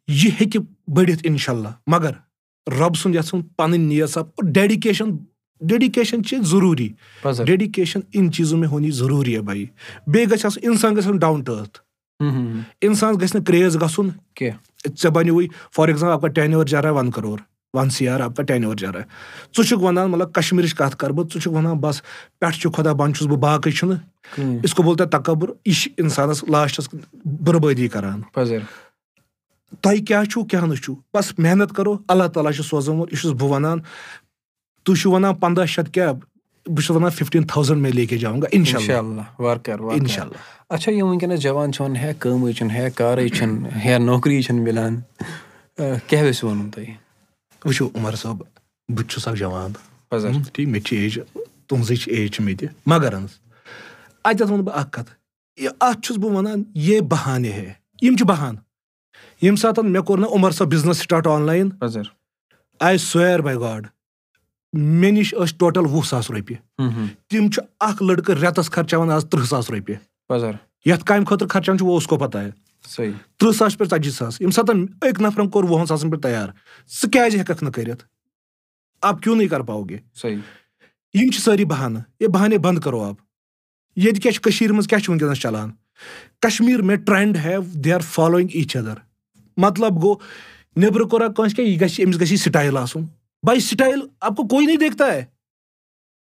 یہِ 0.07 0.31
ہیٚکہِ 0.41 0.61
بٔڑِتھ 0.87 1.21
اِنشاء 1.23 1.53
اللہ 1.53 1.69
مگر 1.87 2.11
رۄبہٕ 2.67 3.01
سُنٛد 3.01 3.15
یَژھُن 3.15 3.41
پَنٕنۍ 3.41 3.77
نیت 3.77 4.09
صاحب 4.09 4.25
اور 4.25 4.51
ڈیڈِکیشَن 4.51 5.15
ڈیڈِکیشَن 5.61 6.23
چھِ 6.23 6.37
ضروٗری 6.43 6.87
ڈیڈِکیشَن 7.45 7.99
اِن 8.11 8.31
چیٖزو 8.31 8.57
مےٚ 8.57 8.69
ہونی 8.71 8.91
ضروٗری 8.91 9.35
ہے 9.35 9.41
بھایی 9.41 9.65
بیٚیہِ 10.07 10.31
گژھِ 10.31 10.45
آسُن 10.45 10.69
اِنسان 10.69 10.95
گژھِ 10.95 11.05
آسُن 11.07 11.17
ڈاوُن 11.17 11.43
ٹُو 11.43 11.53
أرٕتھ 11.57 11.79
اِنسانَس 12.81 13.21
گژھِ 13.21 13.35
نہٕ 13.35 13.45
کرٛیز 13.45 13.81
گژھُن 13.81 14.09
کینٛہہ 14.35 14.89
ژےٚ 14.97 15.11
بَنیوٕے 15.11 15.47
فار 15.75 15.87
ایٚگزامپٕل 15.87 16.13
آپ 16.13 16.21
کا 16.21 16.27
ٹین 16.27 16.53
اوٚور 16.53 16.65
جا 16.65 16.81
رہا 16.81 16.89
ہے 16.89 16.93
one 16.93 17.11
crore 17.11 17.39
one 17.75 17.89
C 17.89 18.07
R 18.09 18.19
آپ 18.19 18.35
کا 18.35 18.43
ٹین 18.43 18.63
اوٚور 18.63 18.77
جا 18.77 18.91
رہا 18.91 18.99
ہے 18.99 19.05
ژٕ 19.55 19.67
چھُکھ 19.67 19.83
وَنان 19.83 20.11
مطلب 20.11 20.33
کَشمیٖرٕچ 20.33 20.73
کَتھ 20.75 20.95
کَرٕ 20.97 21.13
بہٕ 21.15 21.25
ژٕ 21.33 21.41
چھُکھ 21.41 21.53
وَنان 21.55 21.77
بَس 21.79 22.01
پٮ۪ٹھٕ 22.39 22.59
چھُ 22.61 22.71
خۄدا 22.75 22.93
بنٛد 22.93 23.15
چھُس 23.15 23.27
بہٕ 23.27 23.39
باقٕے 23.39 23.71
چھُنہٕ 23.71 23.99
اِس 24.63 24.73
تَکبُر 25.11 25.49
یہِ 25.65 25.75
چھِ 25.75 25.91
اِنسانَس 25.97 26.43
لاسٹَس 26.49 26.89
بُربٲدی 27.25 27.87
کَران 27.87 28.21
تۄہہِ 29.81 30.05
کیٛاہ 30.05 30.23
چھُو 30.23 30.43
کیٛاہ 30.43 30.65
نہٕ 30.65 30.81
چھُو 30.83 30.95
بَس 31.13 31.33
محنت 31.37 31.75
کَرو 31.75 31.95
اللہ 32.07 32.27
تعالیٰ 32.33 32.51
چھُ 32.53 32.63
سوزومُت 32.65 33.13
یہِ 33.13 33.19
چھُس 33.21 33.31
بہٕ 33.31 33.49
وَنان 33.49 33.79
تُہۍ 34.83 34.95
چھِو 35.01 35.11
وَنان 35.11 35.35
پنٛداہ 35.35 35.65
شیٚتھ 35.65 35.91
کیٛاہ 35.91 36.13
بہٕ 36.13 36.83
چھُس 36.85 36.95
وَنان 36.95 37.09
فِفٹیٖن 37.09 37.47
تھاوزَنٛڈ 37.47 37.81
مےٚ 37.81 37.93
لے 37.93 38.05
کے 38.05 38.17
جاوُن 38.17 38.41
گا 38.41 38.47
اِنشاء 38.51 38.97
اللہ 38.97 39.91
اِنشاء 39.91 40.23
اللہ 40.23 40.37
اچھا 40.69 40.91
یِم 40.91 41.07
وٕنکیٚنَس 41.07 41.41
جوان 41.41 41.71
چھِ 41.71 41.81
وَنان 41.81 41.95
ہے 41.95 42.13
کٲمٕے 42.19 42.53
چھُنہٕ 42.53 42.75
ہے 42.75 42.89
کارٕے 42.95 43.27
چھُنہٕ 43.29 43.85
ہے 43.85 43.97
نوکری 43.99 44.41
چھَنہٕ 44.41 44.63
مِلان 44.63 44.99
کیاہ 46.07 46.23
ویٚژھِ 46.23 46.43
وَنُن 46.43 46.69
تۄہہِ 46.69 47.04
وٕچھِو 47.65 47.89
عُمر 47.95 48.15
صٲب 48.15 48.37
بہٕ 48.37 48.97
تہِ 48.97 49.07
چھُس 49.09 49.27
اکھ 49.27 49.37
جوان۔ 49.37 49.71
ٹھیٖک 50.53 50.69
مےٚ 50.69 50.81
تہِ 50.81 50.87
چھِ 50.87 50.97
ایج 50.97 51.19
تُہنٛزٕچ 51.67 52.07
ایج 52.07 52.31
چھِ 52.35 52.43
مےٚ 52.45 52.57
تہِ 52.59 52.67
مگر 52.85 53.13
اَتٮ۪تھ 54.23 54.51
وَنہٕ 54.51 54.65
بہٕ 54.65 54.77
اکھ 54.79 54.91
کَتھ 54.91 55.11
اَتھ 55.79 56.01
چھُس 56.01 56.17
بہٕ 56.17 56.31
وَنان 56.31 56.63
یے 56.75 57.01
بہانہِ 57.01 57.51
ہے 57.51 57.73
یِم 58.01 58.15
چھِ 58.17 58.25
بہان۔ 58.27 58.55
ییٚمہِ 59.41 59.59
ساتہٕ 59.59 59.83
مےٚ 59.83 60.03
کوٚر 60.03 60.19
نہٕ 60.19 60.31
عُمر 60.33 60.51
صٲب 60.51 60.67
business 60.71 60.97
start 60.97 61.27
online 61.41 61.69
I 62.79 62.97
swear 62.97 63.39
by 63.39 63.55
God 63.55 63.87
مےٚ 64.73 65.11
نِش 65.11 65.33
ٲسۍ 65.33 65.57
ٹوٹل 65.57 65.85
وُہ 65.85 66.03
ساس 66.03 66.31
رۄپیہِ۔ 66.31 66.57
تِم 67.27 67.49
چھِ 67.51 67.63
اکھ 67.79 68.03
لٔڑکہٕ 68.03 68.35
رٮ۪تس 68.35 68.71
خرچاوان 68.71 69.09
آز 69.09 69.25
تٕرٛہ 69.25 69.45
ساس 69.45 69.69
رۄپیہِ۔ 69.71 69.97
یَتھ 70.85 71.05
کامہِ 71.05 71.27
خٲطرٕ 71.27 71.49
خرچاوان 71.49 71.77
چھُ 71.77 71.87
اوس 71.87 72.07
کو 72.07 72.17
پتہ 72.17 72.37
تٕرٛہ 72.87 73.51
ساس 73.57 73.77
پٮ۪ٹھ 73.77 73.89
ژَتجی 73.89 74.11
ساس 74.11 74.41
ییٚمہِ 74.41 74.53
ساتہٕ 74.53 74.75
أکۍ 75.01 75.21
نفرَن 75.21 75.49
کوٚر 75.49 75.69
وُہَن 75.69 75.85
ساسَن 75.85 76.09
پٮ۪ٹھ 76.09 76.21
تَیار 76.21 76.49
ژٕ 77.01 77.09
کیازِ 77.11 77.39
ہٮ۪کَکھ 77.39 77.63
نہٕ 77.63 77.71
کٔرِتھ 77.73 78.03
اَب 79.01 79.21
کیوں 79.23 79.35
نٕے 79.35 79.47
کَر 79.47 79.61
پاوگے 79.61 79.97
یِم 81.13 81.29
چھِ 81.31 81.41
سٲری 81.41 81.65
بہانہٕ 81.65 82.01
ہے 82.21 82.27
بہانے 82.27 82.57
بنٛد 82.57 82.83
کَرو 82.83 83.03
اب 83.03 83.15
ییٚتہِ 83.95 84.21
کیاہ 84.21 84.33
چھِ 84.33 84.41
کٔشیٖر 84.41 84.71
منٛز 84.71 84.87
کیاہ 84.87 84.99
چھُ 84.99 85.09
وٕنکیٚنَس 85.09 85.39
چلان 85.41 85.71
کشمیٖر 86.41 86.81
مےٚ 86.81 86.97
trend 87.05 87.37
have 87.45 87.61
they 87.83 87.93
are 87.93 87.99
following 88.11 88.49
each 88.53 88.75
other 88.75 88.95
مطلب 89.57 90.01
گوٚو 90.01 90.15
نیٚبرٕ 90.75 91.09
کوٚرا 91.09 91.27
کٲنٛسہِ 91.27 91.55
کینٛہہ 91.55 91.71
یہِ 91.71 91.81
گژھِ 91.81 92.05
أمِس 92.05 92.21
گژھِ 92.21 92.31
یہِ 92.31 92.39
سِٹایِل 92.39 92.77
آسُن 92.77 93.03
باے 93.43 93.59
سِٹایِل 93.59 93.99
اَپ 94.21 94.37
کو 94.37 94.47
کوی 94.47 94.65
نہٕ 94.65 94.79
دیکھتا 94.79 95.13
ہے 95.13 95.25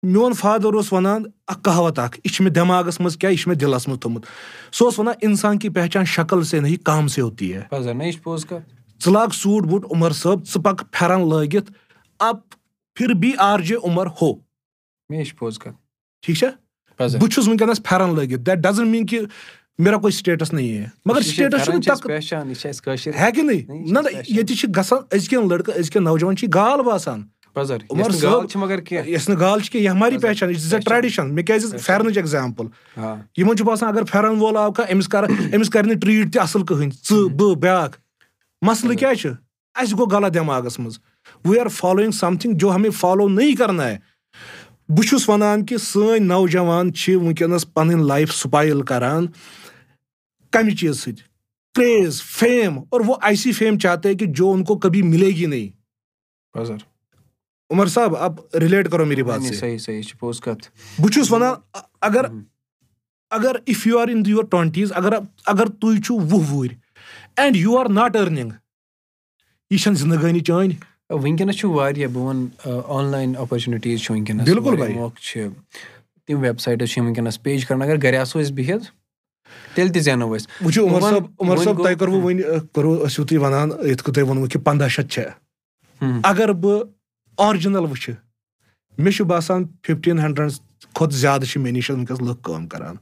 میون 0.03 0.33
فادر 0.33 0.73
اوس 0.73 0.93
وَنان 0.93 1.23
اکھ 1.47 1.63
کہاوت 1.63 1.99
اکھ 1.99 2.19
یہِ 2.23 2.33
چھِ 2.33 2.43
مےٚ 2.43 2.53
دٮ۪ماغس 2.53 2.99
منٛز 2.99 3.17
کیاہ 3.17 3.31
یہِ 3.31 3.39
چھُ 3.39 3.47
مےٚ 3.47 3.57
دِلس 3.57 3.87
منٛز 3.87 3.99
تھوٚمُت 3.99 4.25
سُہ 4.71 4.85
اوس 4.85 4.99
وَنان 4.99 5.13
اِنسان 5.21 5.59
کی 5.59 5.69
پہچان 5.69 6.05
شکل 6.05 6.43
سے 6.43 6.59
نہ 6.59 6.67
کام 6.83 7.07
سے 7.07 7.21
ہوتی 7.21 7.53
ہے۔ 7.53 7.61
ژٕ 9.03 9.11
لاگ 9.11 9.27
سوٗٹ 9.33 9.63
بوٗٹ 9.63 9.85
عُمر 9.91 10.11
صٲب 10.11 10.45
ژٕ 10.45 10.61
پَکھ 10.63 10.83
پھیرن 10.91 11.29
لٲگِتھ 11.29 11.71
اَپ 12.19 12.37
پھر 12.95 13.13
بی 13.13 13.31
آر 13.37 13.59
جے 13.59 13.75
عُمر 13.83 14.07
ہو۔ 14.07 14.33
ٹھیٖک 16.21 16.37
چھا 16.37 16.47
بہٕ 17.19 17.29
چھُس 17.29 17.47
وٕنکیٚنس 17.47 17.83
پھیرن 17.83 18.15
لٲگِتھ۔ 18.15 18.41
دیٹ 18.41 18.57
ڈزنٹ 18.57 18.87
میٖن 18.87 19.05
کہِ 19.05 19.19
میرا 19.79 19.97
کوی 19.97 20.11
سِٹیٹس 20.11 20.53
نہ 20.53 20.61
مگر 21.05 21.21
سِٹیٹس 21.21 21.69
ہیٚکہِ 23.19 23.43
نہٕ 23.43 23.69
نہ 23.69 23.99
نہ 23.99 24.09
ییٚتہِ 24.27 24.55
چھِ 24.57 24.69
گژھان 24.77 24.99
أزکٮ۪ن 25.15 25.47
لٔڑکہٕ 25.47 25.75
أزکٮ۪ن 25.79 26.03
نوجوان 26.03 26.37
چھِ 26.37 26.47
گال 26.53 26.81
باسان 26.81 27.23
یۄس 29.07 29.29
نہٕ 29.29 29.39
گال 29.39 29.59
چھِ 29.59 29.69
کینٛہہ. 29.71 29.85
یہِ 29.85 29.95
ہماری 29.95 30.17
پہچان 30.17 30.49
یہِ 30.49 30.57
چھِ 30.57 30.73
اےٚ 30.73 30.81
ٹریڈِشن 30.85 31.35
مےٚ 31.35 31.45
کیازِ 31.45 31.65
پھیرنٕچ 31.85 32.17
ایٚگزامپٕل 32.17 32.67
یِمن 33.37 33.57
چھُ 33.57 33.65
باسان 33.65 33.89
اگر 33.89 34.03
پھیرن 34.03 34.37
وول 34.39 34.57
آو 34.57 34.71
کانٛہہ 34.71 34.93
أمِس 34.93 35.07
کر 35.07 35.27
أمِس 35.27 35.69
کرِ 35.69 35.85
نہٕ 35.87 35.99
ٹریٖٹ 36.01 36.33
تہِ 36.33 36.41
اَصٕل 36.41 36.65
کٕہٕنۍ. 36.65 36.91
ژٕ 37.09 37.29
بہٕ 37.35 37.55
بیاکھ۔ 37.55 37.97
مسلہٕ 38.61 38.95
کیاہ 38.97 39.13
چھُ؟ 39.13 39.29
اَسہِ 39.75 39.97
گوٚو 39.97 40.17
غلط 40.17 40.33
دٮ۪ماغس 40.33 40.79
منٛز۔ 40.79 40.99
وی 41.45 41.59
آر 41.59 41.67
فالویِنٛگ 41.67 42.11
سمتھِنٛگ 42.11 42.57
جو 42.57 42.75
ہمے 42.75 42.89
فالو 42.89 43.29
نٔے 43.29 43.55
کرنا 43.55 43.87
ہے۔ 43.87 43.97
بہٕ 44.89 45.07
چھُس 45.07 45.29
وَنان 45.29 45.65
کہِ 45.65 45.79
سٲنۍ 45.79 46.19
نوجوان 46.19 46.93
چھِ 46.93 47.15
وٕنکیٚنس 47.15 47.73
پنٕنۍ 47.73 48.05
لایف 48.05 48.33
سُپایِل 48.33 48.81
کران 48.81 49.27
کَمہِ 50.51 50.77
چیٖزٕ 50.77 50.99
سۭتۍ؟ 50.99 51.27
کرٛیز 51.75 52.21
فیم 52.21 52.77
اور 52.77 53.01
وہ 53.05 53.15
ایسی 53.21 53.51
فیم 53.51 53.77
چاہتے 53.77 54.15
کہ 54.15 54.25
جو 54.25 54.51
ان 54.51 54.63
کو 54.63 54.77
کبھی 54.77 55.01
مِلے 55.01 55.27
گی 55.27 55.45
نہٕ 55.45 55.77
عُمر 57.69 57.87
صٲب 57.87 58.15
اب 58.15 58.39
رِلیٹ 58.61 58.91
کرو 58.91 59.05
میری 59.05 59.23
بات 59.23 59.39
بہٕ 59.39 61.11
چھُس 61.13 61.31
وَنان 61.31 61.53
اگر 62.01 62.25
اگر 63.31 63.55
if 63.65 63.87
you 63.87 63.99
are 63.99 64.07
in 64.07 64.23
your 64.27 64.43
twenties 64.43 64.91
اگر 64.95 65.13
اگر 65.45 65.65
تُہۍ 65.65 66.01
چھُو 66.05 66.15
وُہ 66.15 66.39
وُہٕرۍ 66.49 66.75
and 67.37 67.55
you 67.55 67.77
are 67.79 67.89
not 67.89 68.15
earning 68.15 68.51
یہِ 69.69 69.79
چھنہٕ 69.79 69.97
زندگٲنی 69.97 70.39
چٲنۍ 70.39 70.73
وٕنکیٚنس 71.09 71.55
چھُ 71.57 71.69
واریاہ 71.69 72.07
بہٕ 72.13 72.23
وَنہٕ 72.23 72.81
آن 72.87 73.05
لاین 73.11 73.35
اپرچُنِٹیٖز 73.39 74.01
چھِ 74.01 74.11
وٕنکیٚنس 74.11 74.49
بِلکُل 74.49 75.07
چھِ 75.21 75.47
تِم 76.25 76.39
ویب 76.41 76.59
سایٹٕز 76.59 76.89
چھِ 76.89 77.01
وٕنکیٚنس 77.01 77.41
پیج 77.43 77.65
کران 77.65 77.81
اگر 77.81 78.01
گرِ 78.03 78.17
آسو 78.17 78.39
أسۍ 78.39 78.53
بِہِتھ 78.55 78.85
تیٚلہِ 79.75 79.93
تہِ 79.93 80.01
زینو 80.03 80.33
أسۍ 80.35 80.47
وٕچھِو 80.65 80.87
عُمر 80.87 81.01
صٲب 81.01 81.25
عُمر 81.39 81.57
صٲب 81.57 81.83
تۄہہِ 81.83 81.97
کوٚروٕ 81.97 82.21
وۄنۍ 82.23 82.43
کوٚروٕ 82.73 83.05
ٲسِو 83.05 83.25
تُہۍ 83.25 83.39
وَنان 83.41 83.69
یِتھ 83.69 84.03
کٔنۍ 84.03 84.13
تۄہہِ 84.13 84.27
ووٚنوُ 84.27 84.47
کہِ 84.49 84.63
پنٛداہ 84.63 84.87
شیٚتھ 84.87 85.11
چھےٚ 85.11 86.19
اگر 86.23 86.51
بہٕ 86.51 86.96
آرجِنل 87.38 87.84
وٕچھِ 87.90 88.10
مےٚ 88.98 89.12
چھُ 89.12 89.24
باسان 89.26 89.64
فِفٹیٖن 89.86 90.18
ہنڈرنڈ 90.18 90.52
کھۄتہٕ 90.94 91.16
زیادٕ 91.18 91.44
چھِ 91.50 91.60
مےٚ 91.60 91.72
نِش 91.72 91.90
وٕنکیٚس 91.90 92.20
لُکھ 92.20 92.42
کٲم 92.44 92.66
کران 92.68 92.96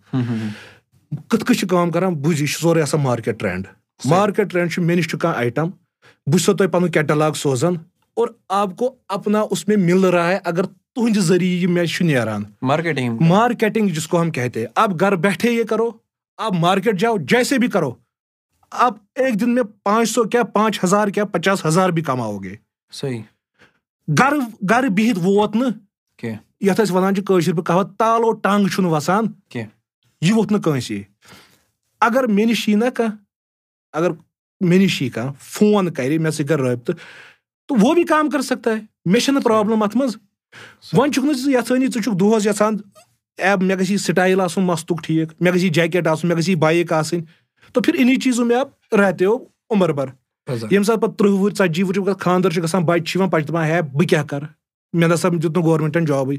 کِتھ 1.29 1.45
کٔنۍ 1.45 1.59
چھِ 1.59 1.69
کٲم 1.69 1.91
کران 1.91 2.15
بوٗزِ 2.15 2.41
یہِ 2.41 2.49
چھُ 2.49 2.61
سورُے 2.61 2.83
آسان 2.83 3.01
مارکیٹ 3.01 3.39
ٹرینڈ 3.41 3.67
مارکیٹ 4.05 4.51
ٹرینڈ 4.51 4.73
چھُ 4.73 4.83
مےٚ 4.83 4.97
نِش 4.97 5.09
چھُ 5.09 5.19
کانٛہہ 5.19 5.39
آیٹم 5.39 5.69
بہٕ 5.71 6.39
چھُسو 6.39 6.57
تۄہہِ 6.57 6.71
پَنُن 6.73 6.91
کیٹَلاگ 6.91 7.33
سوزان 7.37 7.75
اور 8.17 8.29
آپ 8.49 8.77
کو 8.77 8.95
اپنا 9.09 9.41
اس 9.51 9.67
میں 9.69 9.77
مل 9.77 10.05
رہا 10.05 10.29
ہے 10.29 10.39
اگر 10.45 10.65
تُہنٛدِ 10.65 11.19
ذٔریعہٕ 11.19 11.63
یہِ 11.63 11.71
مےٚ 11.71 11.87
چھُ 11.87 12.07
نیران 12.07 12.45
मार्केटिंग 12.63 13.21
मार्केटिंग 13.21 13.89
जिसको 13.89 14.19
हम 14.19 14.31
कहते 14.31 14.61
हैं 14.61 14.69
आप 14.77 14.95
घर 14.97 15.17
बैठे 15.27 15.53
ये 15.53 15.65
करो 15.65 15.91
आप 16.39 16.55
मार्केट 16.61 16.97
जाओ 17.01 17.19
जैसे 17.31 17.59
भी 17.59 17.69
करो 17.69 17.93
आप 18.73 18.99
एक 19.19 19.37
दिन 19.39 19.51
में 19.51 19.65
पाँच 19.85 20.09
सौ 20.09 20.25
क्या 20.33 20.43
पाँच 20.57 20.81
हजार 20.83 21.11
क्या 21.11 21.25
पचास 21.37 21.65
हजार 21.67 21.93
भी 21.93 22.03
कमाओगे 22.03 22.59
صحیح 22.93 23.23
گرٕ 24.10 24.40
گرٕ 24.70 24.90
بِہِتھ 24.90 25.20
ووت 25.20 25.56
نہٕ۔ 25.56 25.70
کینٛہہ 26.18 26.38
یَتھ 26.62 26.82
أسۍ 26.82 26.96
وَنان 26.96 27.16
چھِ 27.16 27.24
کٲشِر 27.24 27.52
پٲٹھۍ 27.52 27.64
کہاوت 27.64 27.98
تالو 28.00 28.32
ٹنٛگ 28.32 28.68
چھُنہٕ 28.68 28.92
وَسان۔ 28.92 29.26
کینٛہہ 29.50 29.70
یہِ 30.22 30.32
ووٚتھ 30.32 30.54
نہٕ 30.54 30.62
کٲنٛسے 30.62 31.02
اگر 32.02 32.28
مےٚ 32.28 32.46
نِش 32.46 32.70
یی 32.70 32.76
نہ 32.76 32.86
کانٛہہ 32.94 33.16
اگر 33.94 34.12
مےٚ 34.62 34.80
نِش 34.80 35.02
یی 35.02 35.10
کانٛہہ 35.10 35.34
فون 35.40 35.94
کَرِ 35.94 36.18
مےٚ 36.20 36.32
سۭتۍ 36.32 36.48
کَرِ 36.48 36.62
رٲبطہٕ 36.62 36.96
تہٕ 37.68 37.78
وہ 37.82 37.94
بھی 37.94 38.04
کام 38.04 38.30
کر 38.30 38.42
سکتا 38.42 38.72
ہے۔ 38.72 38.82
مےٚ 39.06 39.22
چھَنہٕ 39.22 39.42
پرٛابلِم 39.42 39.84
اَتھ 39.84 39.98
منٛز۔ 39.98 40.18
وۄنۍ 40.94 41.12
چھُکھ 41.12 41.26
نہٕ 41.26 41.36
ژٕ 41.36 41.52
یَژھٲنی 41.52 41.88
ژٕ 41.88 42.02
چھُکھ 42.02 42.18
دۄہَس 42.20 42.46
یَژھان 42.46 42.78
ایب 43.38 43.64
مےٚ 43.64 43.78
گژھِ 43.78 43.92
یہِ 43.92 44.00
سِٹایِل 44.00 44.42
آسُن 44.42 44.64
مستُک 44.64 45.04
ٹھیٖک۔ 45.04 45.34
مےٚ 45.40 45.54
گژھِ 45.54 45.64
یہِ 45.64 45.74
جیکیٹ 45.74 46.08
آسُن 46.08 46.28
مےٚ 46.28 46.38
گژھِ 46.38 46.50
یہِ 46.50 46.58
بایِک 46.58 46.94
آسٕنۍ۔ 46.94 47.24
تو 47.74 47.82
پھر 47.82 47.94
اِنہی 47.94 48.16
چیٖزو 48.16 48.46
مےٚ 48.46 48.58
آپ 48.58 48.96
رہتے 48.96 49.26
ہو 49.26 49.38
عُمر 49.70 49.92
بھر 49.92 50.06
ییٚمہِ 50.48 50.86
ساتہٕ 50.86 51.02
پَتہٕ 51.02 51.16
تٕرٛہ 51.18 51.34
وُہٕرۍ 51.34 51.56
ژَتجی 51.58 51.84
وُہٕرۍ 51.84 52.14
چھِ 52.14 52.22
خانٛدر 52.22 52.50
چھُ 52.50 52.64
گژھان 52.64 52.84
بَچہِ 52.84 53.06
چھِ 53.06 53.16
یِوان 53.16 53.30
پَتہٕ 53.30 53.46
چھِ 53.46 53.50
دَپان 53.50 53.66
ہے 53.66 53.82
بہٕ 53.82 54.08
کیاہ 54.10 54.24
کَرٕ 54.24 54.48
مےٚ 54.94 55.10
نسا 55.10 55.30
دیُت 55.30 55.58
نہٕ 55.58 55.66
گورمینٹَن 55.66 56.06
جابٕے 56.06 56.36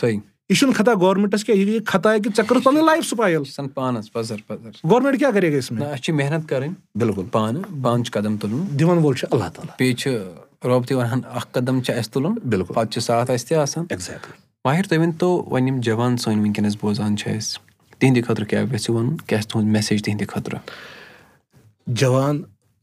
صحیح 0.00 0.18
یہِ 0.48 0.58
چھُنہٕ 0.58 0.74
خطا 0.74 0.92
گورمینٹَس 1.00 1.44
کینٛہہ 1.44 1.60
یہِ 1.60 1.80
خطا 1.86 2.16
کہِ 2.18 2.30
ژےٚ 2.36 2.46
کٔرٕتھ 2.46 2.64
پَنٕنۍ 2.64 2.84
لایف 2.86 3.06
سُپایِل 3.06 3.42
پانَس 3.74 4.12
پَزر 4.12 4.36
پَزر 4.46 4.70
گورمینٹ 4.90 5.18
کیاہ 5.18 5.30
کرے 5.30 5.50
مےٚ 5.50 5.88
اَسہِ 5.88 6.02
چھِ 6.02 6.14
محنت 6.14 6.48
کَرٕنۍ 6.48 6.74
بِلکُل 7.00 7.24
پانہٕ 7.32 7.82
پانہٕ 7.82 8.04
چھُ 8.04 8.12
قدم 8.12 8.36
تُلُن 8.36 8.78
دِوان 8.78 8.98
وول 8.98 9.14
چھُ 9.14 9.26
اللہ 9.32 9.48
تعالیٰ 9.54 9.74
بیٚیہِ 9.78 9.96
چھِ 9.96 10.10
رۄب 10.64 10.86
تہِ 10.88 10.96
وَنان 10.96 11.20
اکھ 11.24 11.46
قدم 11.52 11.80
چھُ 11.80 11.94
اَسہِ 11.98 12.12
تُلُن 12.12 12.38
بِلکُل 12.44 12.74
پَتہٕ 12.74 12.90
چھُ 12.92 13.02
ساتھ 13.02 13.30
اَسہِ 13.30 13.48
تہِ 13.48 13.56
آسان 13.58 13.84
ماہِر 14.64 14.84
تُہۍ 14.88 14.98
ؤنۍ 14.98 15.12
تو 15.18 15.28
وۄنۍ 15.50 15.66
یِم 15.68 15.80
جوان 15.80 16.16
سٲنۍ 16.16 16.40
وٕنکیٚنَس 16.40 16.76
بوزان 16.80 17.16
چھِ 17.16 17.36
أسۍ 17.36 17.58
تِہنٛدِ 17.98 18.24
خٲطرٕ 18.26 18.46
کیاہ 18.48 18.64
گژھِ 18.72 18.90
وَنُن 18.90 19.16
کیاہ 19.16 19.40
چھِ 19.40 19.50
تُہُنٛد 19.50 19.72
میسیج 19.72 20.02
تِہنٛدِ 20.04 20.26
خٲطرٕ 20.28 20.58
جوان 21.86 22.42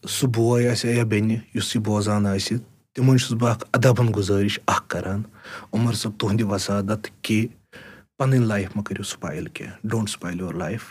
سُہ 0.09 0.27
بوے 0.27 0.69
آسہِ 0.69 0.95
یا 0.97 1.03
بیٚنہِ 1.03 1.37
یُس 1.55 1.75
یہِ 1.75 1.83
بوزان 1.83 2.25
آسہِ 2.27 2.57
تِمن 2.93 3.17
چھُس 3.17 3.31
بہٕ 3.31 3.49
اکھ 3.49 3.65
اَدبن 3.73 4.11
گُزٲرِش 4.15 4.59
اکھ 4.67 4.89
کران 4.89 5.21
عمر 5.73 5.93
صٲب 5.93 6.19
تُہنٛدِ 6.19 6.43
وسادت 6.43 7.07
کہِ 7.21 7.47
پنٕنۍ 8.17 8.45
لایف 8.45 8.75
مہ 8.75 8.83
کٔرِو 8.83 9.03
سُپایِل 9.03 9.45
کینٛہہ 9.45 9.75
ڈونٛٹ 9.83 10.09
سُپایِل 10.09 10.39
یور 10.39 10.53
لایف 10.53 10.81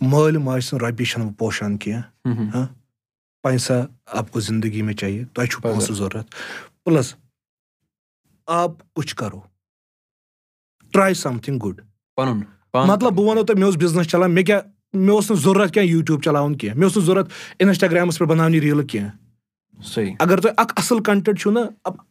مٲلۍ 0.00 0.42
ماجہِ 0.42 0.62
سٕنٛز 0.62 0.82
رۄپیہِ 0.82 1.06
چھنہٕ 1.06 1.26
بہٕ 1.26 1.38
پوشان 1.38 1.76
کینٛہہ 1.76 2.02
ہاں؟ 2.54 2.66
پایسا 3.42 3.74
آپ 4.06 4.30
کو 4.30 4.40
زندگی 4.40 4.82
میں 4.82 4.94
چاہیے 4.94 5.24
تۄہہِ 5.34 5.48
چھُو 5.48 5.62
پونٛسہٕ 5.62 5.94
ضوٚرتھ 5.94 6.36
پٕلس 6.84 7.14
آپ 8.46 8.70
کُچھ 8.94 9.16
کرو۔ 9.16 9.40
ٹراے 10.92 11.14
سمتھِنٛگ 11.14 11.58
گُڈ 11.58 11.80
پَنُن 12.16 12.40
مطلب 12.74 13.12
بہٕ 13.12 13.26
وَنو 13.26 13.44
تۄہہِ 13.44 13.58
مےٚ 13.58 13.66
اوس 13.66 13.76
بِزنس 13.76 14.06
چلان 14.06 14.34
مےٚ 14.34 14.44
کیاہ 14.44 14.60
مےٚ 14.92 15.14
اوس 15.14 15.30
نہٕ 15.30 15.40
ضوٚرتھ 15.40 15.72
کینٛہہ 15.72 15.88
یوٗٹیوٗب 15.88 16.22
چلاوُن 16.22 16.56
کینٛہہ 16.56 16.76
مےٚ 16.76 16.84
اوس 16.84 16.96
نہٕ 16.96 17.04
ضوٚرتھ 17.04 17.32
اِنسٹاگرامَس 17.58 18.18
پٮ۪ٹھ 18.18 18.30
بَناونہِ 18.30 18.60
ریٖلہٕ 18.60 18.86
کینٛہہ۔ 18.86 19.10
صحیح۔ 19.82 20.14
اگر 20.18 20.40
تۄہہِ 20.40 20.54
اکھ 20.56 20.74
اَصٕل 20.76 21.02
کَنٹینٹ 21.02 21.40
چھُو 21.40 21.50
نہ 21.50 21.58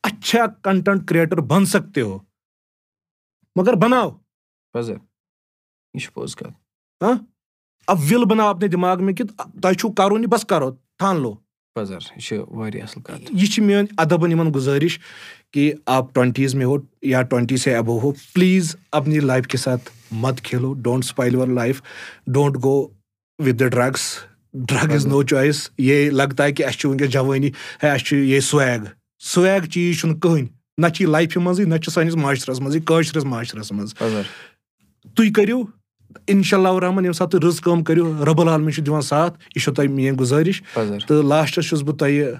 اچھا 0.03 0.45
کنٹینٹ 0.63 1.07
کریٹر 1.09 1.37
بن 1.37 1.65
سکتے 1.65 2.01
ہو۔ 2.01 2.19
مگر 3.55 3.73
بناو۔ 3.73 4.09
یہِ 5.93 6.01
چھُ 6.01 6.13
پوٚز 6.13 6.35
کَتھ۔ 6.35 7.03
بناو 8.25 8.47
اپنے 8.47 8.67
دِماغ 8.67 9.03
مےٚ 9.03 9.15
کہِ 9.15 9.27
تۄہہِ 9.61 9.75
چھُو 9.75 9.91
کَرُن 9.91 10.21
یہِ 10.21 10.29
بس 10.29 10.45
کرو 10.45 10.71
تھان 10.71 11.21
لو 11.21 11.35
پَزر 11.77 11.97
یہِ 12.15 12.21
چھِ 12.23 12.37
واریاہ 12.49 12.83
اَصٕل 12.83 13.01
کَتھ۔ 13.01 13.31
یہِ 13.31 13.47
چھِ 13.53 13.63
میٲنۍ 13.63 13.93
اَدبن 13.97 14.31
یِمن 14.31 14.51
گُزٲرِش 14.55 14.99
کہِ 15.53 15.71
آپ 15.85 16.13
ٹُوینٹیٖز 16.13 16.55
میں 16.55 16.65
ہو 16.65 16.75
یا 17.01 17.21
ٹُوینٹی 17.21 17.57
سے 17.57 17.75
ابو 17.75 17.99
ہو 17.99 18.11
پلیٖز 18.33 18.75
اپنی 18.91 19.19
لایف 19.19 19.47
کے 19.47 19.57
ساتھ 19.57 19.89
مت 20.11 20.41
کھیلو۔ 20.41 20.73
Don't 20.73 21.05
spoil 21.05 21.33
your 21.33 21.47
life 21.47 21.81
don't 22.27 22.57
go 22.63 22.75
with 23.39 23.59
the 23.59 23.63
drugs 23.71 24.01
drug 24.53 24.91
is 24.91 25.05
no 25.07 25.21
choice 25.23 25.69
یہ 25.77 26.09
لگتا 26.09 26.43
ہے 26.43 26.51
کہِ 26.51 26.65
اَسہِ 26.65 26.77
چھُ 26.79 26.89
وٕنکیٚس 26.89 27.11
جوٲنی 27.13 27.51
ہے 27.83 27.89
اَسہِ 27.89 28.05
چھُ 28.05 28.15
یہِ 28.17 28.41
سُویگ۔ 28.41 28.81
سُویگ 29.19 29.69
چیٖز 29.69 29.99
چھُنہٕ 29.99 30.19
کٕہٕنۍ 30.19 30.45
نہ 30.77 30.87
چھِ 30.87 31.01
یہِ 31.01 31.11
لایفہِ 31.11 31.41
منٛزٕے 31.41 31.65
نہ 31.65 31.77
چھُ 31.77 31.91
سٲنِس 31.91 32.15
معاشرس 32.15 32.59
منٛزٕے 32.59 32.81
کٲشرِس 32.85 33.23
معاشرس 33.23 33.71
منٛز۔ 33.71 33.93
تُہۍ 35.15 35.31
کٔرِو 35.35 35.63
اِنشاء 36.27 36.57
اللہ 36.57 36.79
رحمان 36.81 37.03
ییٚمہِ 37.05 37.15
ساتہٕ 37.15 37.39
تُہۍ 37.39 37.49
رٕژ 37.49 37.61
کٲم 37.61 37.83
کٔرِو 37.83 38.25
رۄبُل 38.25 38.47
عالمیٖن 38.49 38.71
چھُ 38.73 38.85
دِوان 38.85 39.01
ساتھ 39.01 39.37
یہِ 39.55 39.63
چھو 39.63 39.73
تۄہہِ 39.73 39.89
میٲنۍ 39.89 40.19
گُزٲرِش 40.19 40.61
تہٕ 40.73 41.23
لاسٹَس 41.23 41.65
چھُس 41.69 41.81
بہٕ 41.83 41.97
تۄہہِ 41.97 42.33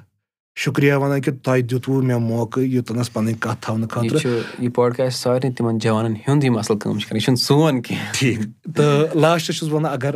شُکرِیا 0.64 0.98
وَنان 0.98 1.22
کہِ 1.22 1.34
تۄہہِ 1.44 1.62
دیُتوُ 1.70 2.02
مےٚ 2.04 2.20
موقعہٕ 2.20 2.68
یوٚتنَس 2.68 3.14
پَنٕنۍ 3.14 3.40
کَتھ 3.40 3.62
تھاونہٕ 3.62 3.90
خٲطرٕ 3.90 4.20
چھُ 4.22 4.30
یہِ 4.60 4.74
پاڈکاسٹ 4.76 5.18
سارنٕے 5.24 5.52
تِمن 5.58 5.78
جوانن 5.78 6.14
ہُنٛد 6.28 6.44
یِم 6.44 6.58
اَصٕل 6.58 6.80
کٲم 6.80 6.98
چھِ 7.00 7.08
کران 7.08 7.18
یہِ 7.18 7.24
چھُنہٕ 7.26 7.42
سون 7.42 7.82
کینٛہہ 7.82 8.12
ٹھیٖک 8.14 8.76
تہٕ 8.76 9.16
لاسٹَس 9.16 9.58
چھُس 9.58 9.70
بہٕ 9.70 9.76
وَنان 9.76 9.92
اگر 9.94 10.16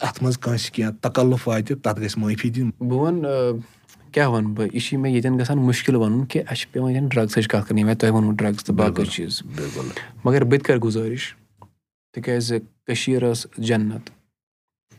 اَتھ 0.00 0.22
منٛز 0.22 0.38
کٲنٛسہِ 0.38 0.72
کینٛہہ 0.72 0.92
تکلُف 1.02 1.48
واتہِ 1.48 1.76
تَتھ 1.82 2.00
گژھِ 2.00 2.18
معٲفی 2.18 2.50
دِنۍ 2.50 2.70
بہٕ 2.80 2.98
وَنہٕ 3.00 3.60
کیاہ 4.12 4.28
وَنہٕ 4.28 4.54
بہٕ 4.54 4.68
یہِ 4.72 4.80
چھِ 4.82 4.96
مےٚ 4.96 5.12
ییٚتٮ۪ن 5.12 5.38
گژھان 5.38 5.58
مُشکِل 5.58 5.94
وَنُن 5.96 6.24
کہِ 6.26 6.42
اَسہِ 6.42 6.58
چھِ 6.58 6.72
پیٚوان 6.72 6.90
ییٚتٮ۪ن 6.92 7.08
ڈرٛگسٕچ 7.08 7.48
کَتھ 7.48 7.68
کَرٕنۍ 7.68 7.84
مےٚ 7.84 7.96
تۄہہِ 7.98 8.12
ووٚنوُ 8.12 8.34
ڈرٛگٕس 8.36 8.64
تہٕ 8.64 8.76
باقٕے 8.76 9.04
چیٖز 9.04 9.42
بِلکُل 9.56 9.88
مگر 10.24 10.44
بہٕ 10.44 10.58
تہِ 10.58 10.66
کَرٕ 10.66 10.80
گُزٲرِش 10.84 11.34
تِکیازِ 12.14 12.54
کٔشیٖر 12.86 13.30
ٲس 13.30 13.46
جنت۔ 13.58 14.10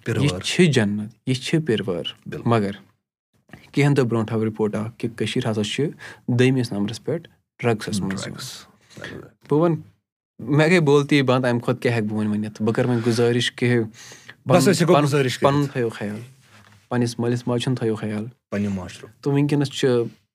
یہِ 0.08 0.30
چھِ 0.44 0.66
جنت 0.66 1.14
یہِ 1.26 1.36
چھِ 1.36 1.60
پِروٲر. 1.66 2.04
مگر 2.46 2.72
کینٛہہ 3.72 3.96
دۄہ 3.96 4.04
برونٛٹھ 4.04 4.34
آو 4.34 4.46
رِپوٹ 4.46 4.76
اکھ 4.76 5.00
کہِ 5.00 5.10
کٔشیٖر 5.16 5.52
ہسا 5.52 5.64
چھِ 5.64 5.88
دٔیمِس 6.28 6.72
نمبرَس 6.72 7.04
پٮ۪ٹھ 7.04 7.28
ڈرٛگسَس 7.60 8.02
منٛز. 8.02 8.28
بہٕ 9.50 9.60
وَنہٕ 9.60 9.78
مےٚ 10.40 10.68
گٔے 10.68 10.80
بولتی 10.80 11.22
بنٛد 11.22 11.46
اَمہِ 11.46 11.62
کھۄتہٕ 11.62 11.82
کیاہ 11.82 11.96
ہٮ۪کہٕ 11.96 12.10
بہٕ 12.10 12.18
وۄنۍ 12.18 12.32
ؤنِتھ؟ 12.32 12.62
بہٕ 12.62 12.74
کَرٕ 12.74 12.90
وۄنۍ 12.90 13.02
گُزٲرِش 13.06 13.52
کہِ 13.52 13.78
پَنُن 15.40 15.68
تھٲیِو 15.68 15.90
خیال۔ 15.90 16.20
پنٛنِس 16.90 17.20
مٲلِس 17.20 17.48
ماجہِ 17.48 17.68
ہُنٛد 17.68 17.80
تھٲیِو 17.80 17.96
خیال۔ 17.96 18.26
پنٛنہِ 18.52 18.72
معاشرُک 18.76 19.24
تہٕ 19.24 19.34
وٕنکیٚنَس 19.34 19.72
چھُ 19.72 19.88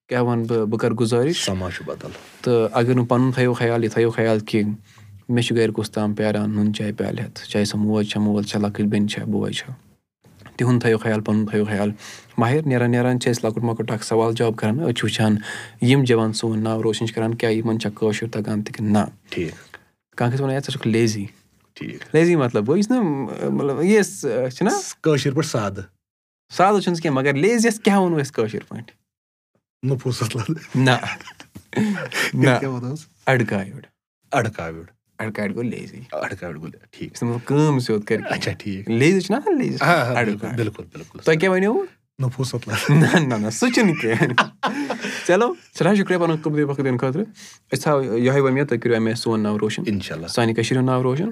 کیاہ 0.08 0.22
وَنہٕ 0.22 0.46
بہٕ؟ 0.46 0.66
بہٕ 0.66 0.78
کَرٕ 0.78 0.94
گُزٲرِش۔ 1.00 1.44
سَماج 1.44 1.72
چھُ 1.76 1.84
بدل۔ 1.84 2.08
تہٕ 2.40 2.68
اگر 2.72 2.94
نہٕ 2.94 3.06
پَنُن 3.06 3.32
تھٲیِو 3.32 3.52
خیال 3.52 3.84
یہِ 3.84 3.92
تھٲیِو 3.92 4.10
خیال 4.10 4.40
کہِ 4.40 4.64
مےٚ 5.30 5.44
چھُ 5.44 5.56
گَرِ 5.56 5.72
کُس 5.72 5.90
تام 5.90 6.14
پیاران 6.14 6.50
نُن 6.50 6.74
چاے 6.74 6.92
پیالہٕ 6.92 7.24
ہٮ۪تھ 7.24 7.48
چاہے 7.48 7.64
سۄ 7.64 7.78
موج 7.78 8.08
چھےٚ 8.10 8.24
مول 8.24 8.42
چھےٚ 8.42 8.62
لۄکٕٹۍ 8.62 8.86
بیٚنہِ 8.86 9.10
چھےٚ 9.10 9.26
بوے 9.26 9.52
چھےٚ 9.52 9.74
تِہُنٛد 10.56 10.80
تھٲیِو 10.80 10.98
خیال 10.98 11.20
پَنُن 11.20 11.46
تھٲیِو 11.46 11.64
خیال۔ 11.64 11.90
ماہِر 12.38 12.66
نیران 12.66 12.90
نیران 12.90 13.20
چھِ 13.20 13.30
أسۍ 13.30 13.44
لۄکُٹ 13.44 13.62
مۄکُٹ 13.62 13.90
اکھ 13.90 14.04
سوال 14.04 14.34
جواب 14.34 14.56
کران 14.56 14.78
أسۍ 14.80 14.92
چھِ 14.92 15.04
وٕچھان 15.04 15.36
یِم 15.80 16.04
جوان 16.04 16.32
سون 16.32 16.62
ناو 16.62 16.82
روشَن 16.82 17.06
چھِ 17.06 17.14
کران 17.14 17.34
کیاہ 17.34 17.52
یِمن 17.52 17.80
چھا 17.80 17.90
کٲشُر 17.90 18.28
تَگان 18.32 18.62
تہِ 18.62 18.74
کِنہٕ 18.74 18.92
نہ۔ 18.92 19.10
ٹھیٖک۔ 19.30 19.76
کانٛہہ 20.16 20.34
گژھِ 20.34 20.42
وَنان 20.42 20.56
ہے 20.56 20.60
ژٕ 20.60 20.72
چھُکھ 20.72 20.88
لیزی؟ 20.88 21.26
ٹھیٖک۔ 21.74 22.14
لیزی 22.14 22.36
مطلب 22.36 22.68
گوٚو 22.68 22.78
یُس 22.78 22.90
نہٕ 22.90 23.04
مطلب 23.50 23.82
یہِ 23.82 24.04
چھُنہ 24.56 24.70
کٲشِر 25.02 25.34
پٲٹھۍ 25.34 25.50
سادٕ۔ 25.50 25.82
سادٕ 26.52 26.80
چھُنہٕ 26.80 27.00
کینٛہہ 27.00 27.20
مگر 27.20 27.34
لیزیَس 27.34 27.80
کیاہ 27.80 27.98
وَنو 27.98 28.20
أسۍ 28.20 28.32
کٲشِر 28.32 28.60
پٲٹھۍ؟ 28.68 28.94
نہ 30.74 30.92
اَڑکاوِ 35.20 35.54
گوٚو 35.54 35.62
لیزی 35.62 36.00
ٹھیٖک 36.92 37.22
مطلب 37.22 37.46
کٲم 37.46 37.78
سیوٚد 37.78 38.04
کَرِ 38.09 38.20
اچھا 38.30 38.52
ٹھیٖک 38.59 38.90
لیزی 38.90 39.20
چھُنہ 39.20 39.37
آسان 39.37 39.59
لیزی 39.59 39.78
اَڑکاوِ 39.80 40.56
بِلکُل 40.56 40.85
بِلکُل 40.92 41.18
تۄہہِ 41.24 41.40
کیاہ 41.40 41.52
وَنیو 41.52 41.74
نفوٗسَت 42.22 42.68
نہ 42.90 43.18
نہ 43.18 43.35
نہ 43.35 43.50
سُہ 43.50 43.72
چھُنہٕ 43.74 44.00
کینٛہہ 44.00 44.98
چلو 45.30 45.52
سٮ۪ٹھاہ 45.54 45.94
شُکریہ 45.94 46.18
پَنُن 46.18 46.36
قبدی 46.42 46.62
وقت 46.62 46.78
دِنہٕ 46.84 46.98
خٲطرٕ 46.98 47.24
أسۍ 47.72 47.82
تھاوو 47.82 48.16
یِہوے 48.18 48.50
مےٚ 48.50 48.64
تُہۍ 48.68 48.78
کٔرِو 48.78 48.94
اَمہِ 48.96 49.14
سون 49.16 49.42
ناو 49.42 49.58
روشَن 49.58 49.82
اِنشاء 49.86 50.14
اللہ 50.14 50.26
سانہِ 50.26 50.54
کٔشیٖرِ 50.56 50.78
ہُنٛد 50.78 50.86
ناو 50.86 51.02
روشَن 51.02 51.30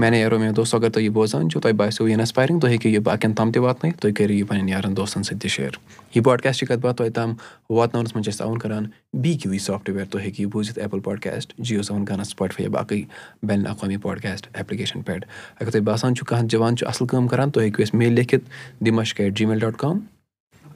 میانے 0.00 0.18
یارو 0.18 0.38
مےٚ 0.38 0.52
دوس 0.56 0.74
اگر 0.74 0.90
تُہۍ 0.90 1.02
یہِ 1.02 1.12
بوزان 1.12 1.48
چھُو 1.50 1.60
تۄہہِ 1.60 1.74
باسیو 1.76 2.08
یہِ 2.08 2.18
اِنَسپایرِنٛگ 2.18 2.60
تُہۍ 2.60 2.70
ہیٚکِو 2.70 2.88
یہِ 2.88 3.00
باقٕیَن 3.04 3.34
تام 3.34 3.52
تہِ 3.52 3.62
واتنٲیِتھ 3.62 4.00
تُہۍ 4.00 4.12
کٔرِو 4.16 4.32
یہِ 4.32 4.46
پنٕنٮ۪ن 4.48 4.68
یارَن 4.68 4.96
دوستَن 4.96 5.22
سۭتۍ 5.22 5.40
تہِ 5.40 5.50
شِیر 5.50 5.78
یہِ 6.14 6.22
باڈکاسٹ 6.24 6.58
چھِ 6.58 6.68
کَتھ 6.68 6.80
باتھ 6.80 6.96
تۄہہِ 6.96 7.12
تام 7.14 7.32
واتناونَس 7.70 8.14
منٛز 8.14 8.24
چھِ 8.24 8.32
أسۍ 8.32 8.38
تعاوُن 8.38 8.58
کَران 8.58 8.86
بی 9.22 9.32
کیوٗ 9.34 9.52
وی 9.52 9.58
سافٹوِیَر 9.68 10.04
تُہۍ 10.10 10.20
ہیٚکِو 10.22 10.42
یہِ 10.42 10.50
بوٗزِتھ 10.52 10.78
ایپٕل 10.78 11.00
پاڈکاسٹ 11.08 11.54
جِیو 11.58 11.82
سیوَن 11.82 12.04
گانا 12.08 12.24
سٕپاٹفاے 12.24 12.64
یا 12.64 12.70
باقٕے 12.76 13.02
بین 13.46 13.66
الاقوامی 13.66 13.96
پاڈکاسٹ 14.02 14.48
ایپلِکیشَن 14.54 15.02
پٮ۪ٹھ 15.02 15.26
اگر 15.60 15.70
تۄہہِ 15.70 15.84
باسان 15.84 16.14
چھُو 16.14 16.26
کانٛہہ 16.26 16.48
جوان 16.48 16.76
چھُ 16.76 16.88
اَصٕل 16.88 17.06
کٲم 17.06 17.26
کَران 17.28 17.50
تُہۍ 17.50 17.62
ہیٚکِو 17.62 17.82
اَسہِ 17.82 17.98
میل 17.98 18.12
لیکھِتھ 18.12 18.84
دِمَش 18.84 19.14
ایٹ 19.18 19.38
جی 19.38 19.46
میل 19.46 19.58
ڈاٹ 19.58 19.76
کام 19.78 19.98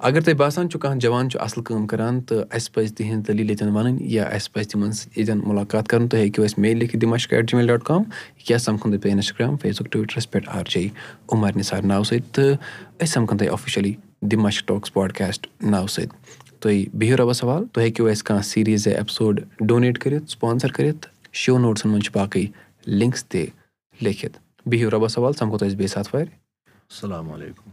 اگر 0.09 0.21
تۄہہِ 0.21 0.37
باسان 0.37 0.69
چھُو 0.71 0.79
کانٛہہ 0.79 0.99
جوان 1.01 1.29
چھُ 1.31 1.41
اَصٕل 1.41 1.63
کٲم 1.65 1.87
کَران 1.87 2.21
تہٕ 2.21 2.45
اَسہِ 2.51 2.73
پَزِ 2.75 2.95
تِہِنٛز 2.97 3.27
دٔلیٖل 3.29 3.51
ییٚتٮ۪ن 3.51 3.71
وَنٕنۍ 3.77 3.97
یا 4.01 4.25
اَسہِ 4.25 4.53
پَزِ 4.53 4.67
تِمَن 4.71 4.93
سۭتۍ 4.93 5.13
ییٚتٮ۪ن 5.17 5.41
مُلاقات 5.49 5.89
کَرُن 5.89 6.09
تُہۍ 6.09 6.21
ہیٚکِو 6.21 6.43
اَسہِ 6.43 6.59
میل 6.59 6.77
لیکھِتھ 6.79 6.97
دِمَش 6.97 7.27
at 7.31 7.51
G 7.51 7.57
mail 7.57 7.67
dot 7.67 7.83
com 7.85 8.03
یا 8.49 8.59
سَمکھُن 8.59 8.91
تُہۍ 8.91 9.01
پیٚیہِ 9.03 9.15
اِنَسٹاگرٛام 9.15 9.57
فیس 9.57 9.81
بُک 9.81 9.93
ٹُوِٹرَس 9.93 10.31
پٮ۪ٹھ 10.31 10.49
آر 10.57 10.65
جے 10.71 10.89
عُمر 11.33 11.51
نِثار 11.57 11.83
ناوٕ 11.83 12.05
سۭتۍ 12.05 12.33
تہٕ 12.33 12.57
أسۍ 13.03 13.13
سَمکھَن 13.13 13.39
تۄہہِ 13.39 13.53
آفِشلی 13.53 13.95
دِمَش 14.31 14.65
ٹاکٕس 14.65 14.93
پاڈکاسٹ 14.93 15.47
ناوٕ 15.63 15.87
سۭتۍ۔ 15.87 16.17
تُہۍ 16.61 16.85
بِہِو 16.99 17.17
رۄبَس 17.17 17.45
حوال۔ 17.45 17.67
تُہۍ 17.73 17.85
ہیٚکِو 17.85 18.07
اَسہِ 18.07 18.25
کانٛہہ 18.25 18.45
سیٖریٖز 18.45 18.87
یا 18.87 18.95
ایپِسوڈ 18.99 19.41
ڈونیٹ 19.69 19.99
کٔرِتھ 19.99 20.31
سپانسَر 20.31 20.73
کٔرِتھ۔ 20.73 21.07
شو 21.33 21.59
نوٹسَن 21.59 21.91
منٛز 21.91 22.05
چھِ 22.05 22.13
باقٕے 22.15 22.47
لِنکٕس 22.87 23.25
تہِ 23.25 23.47
لیکھِتھ۔ 24.01 24.39
بِہِو 24.67 24.91
رۄبَس 24.91 25.19
حوال 25.19 25.33
سَمکھو 25.33 25.59
تۄہہِ 25.59 25.71
أسۍ 25.71 25.79
بیٚیہِ 25.79 25.91
ساتہٕ 25.91 26.15
وارِ۔ 26.15 26.27
السلام 26.27 27.33
علیکُم 27.33 27.72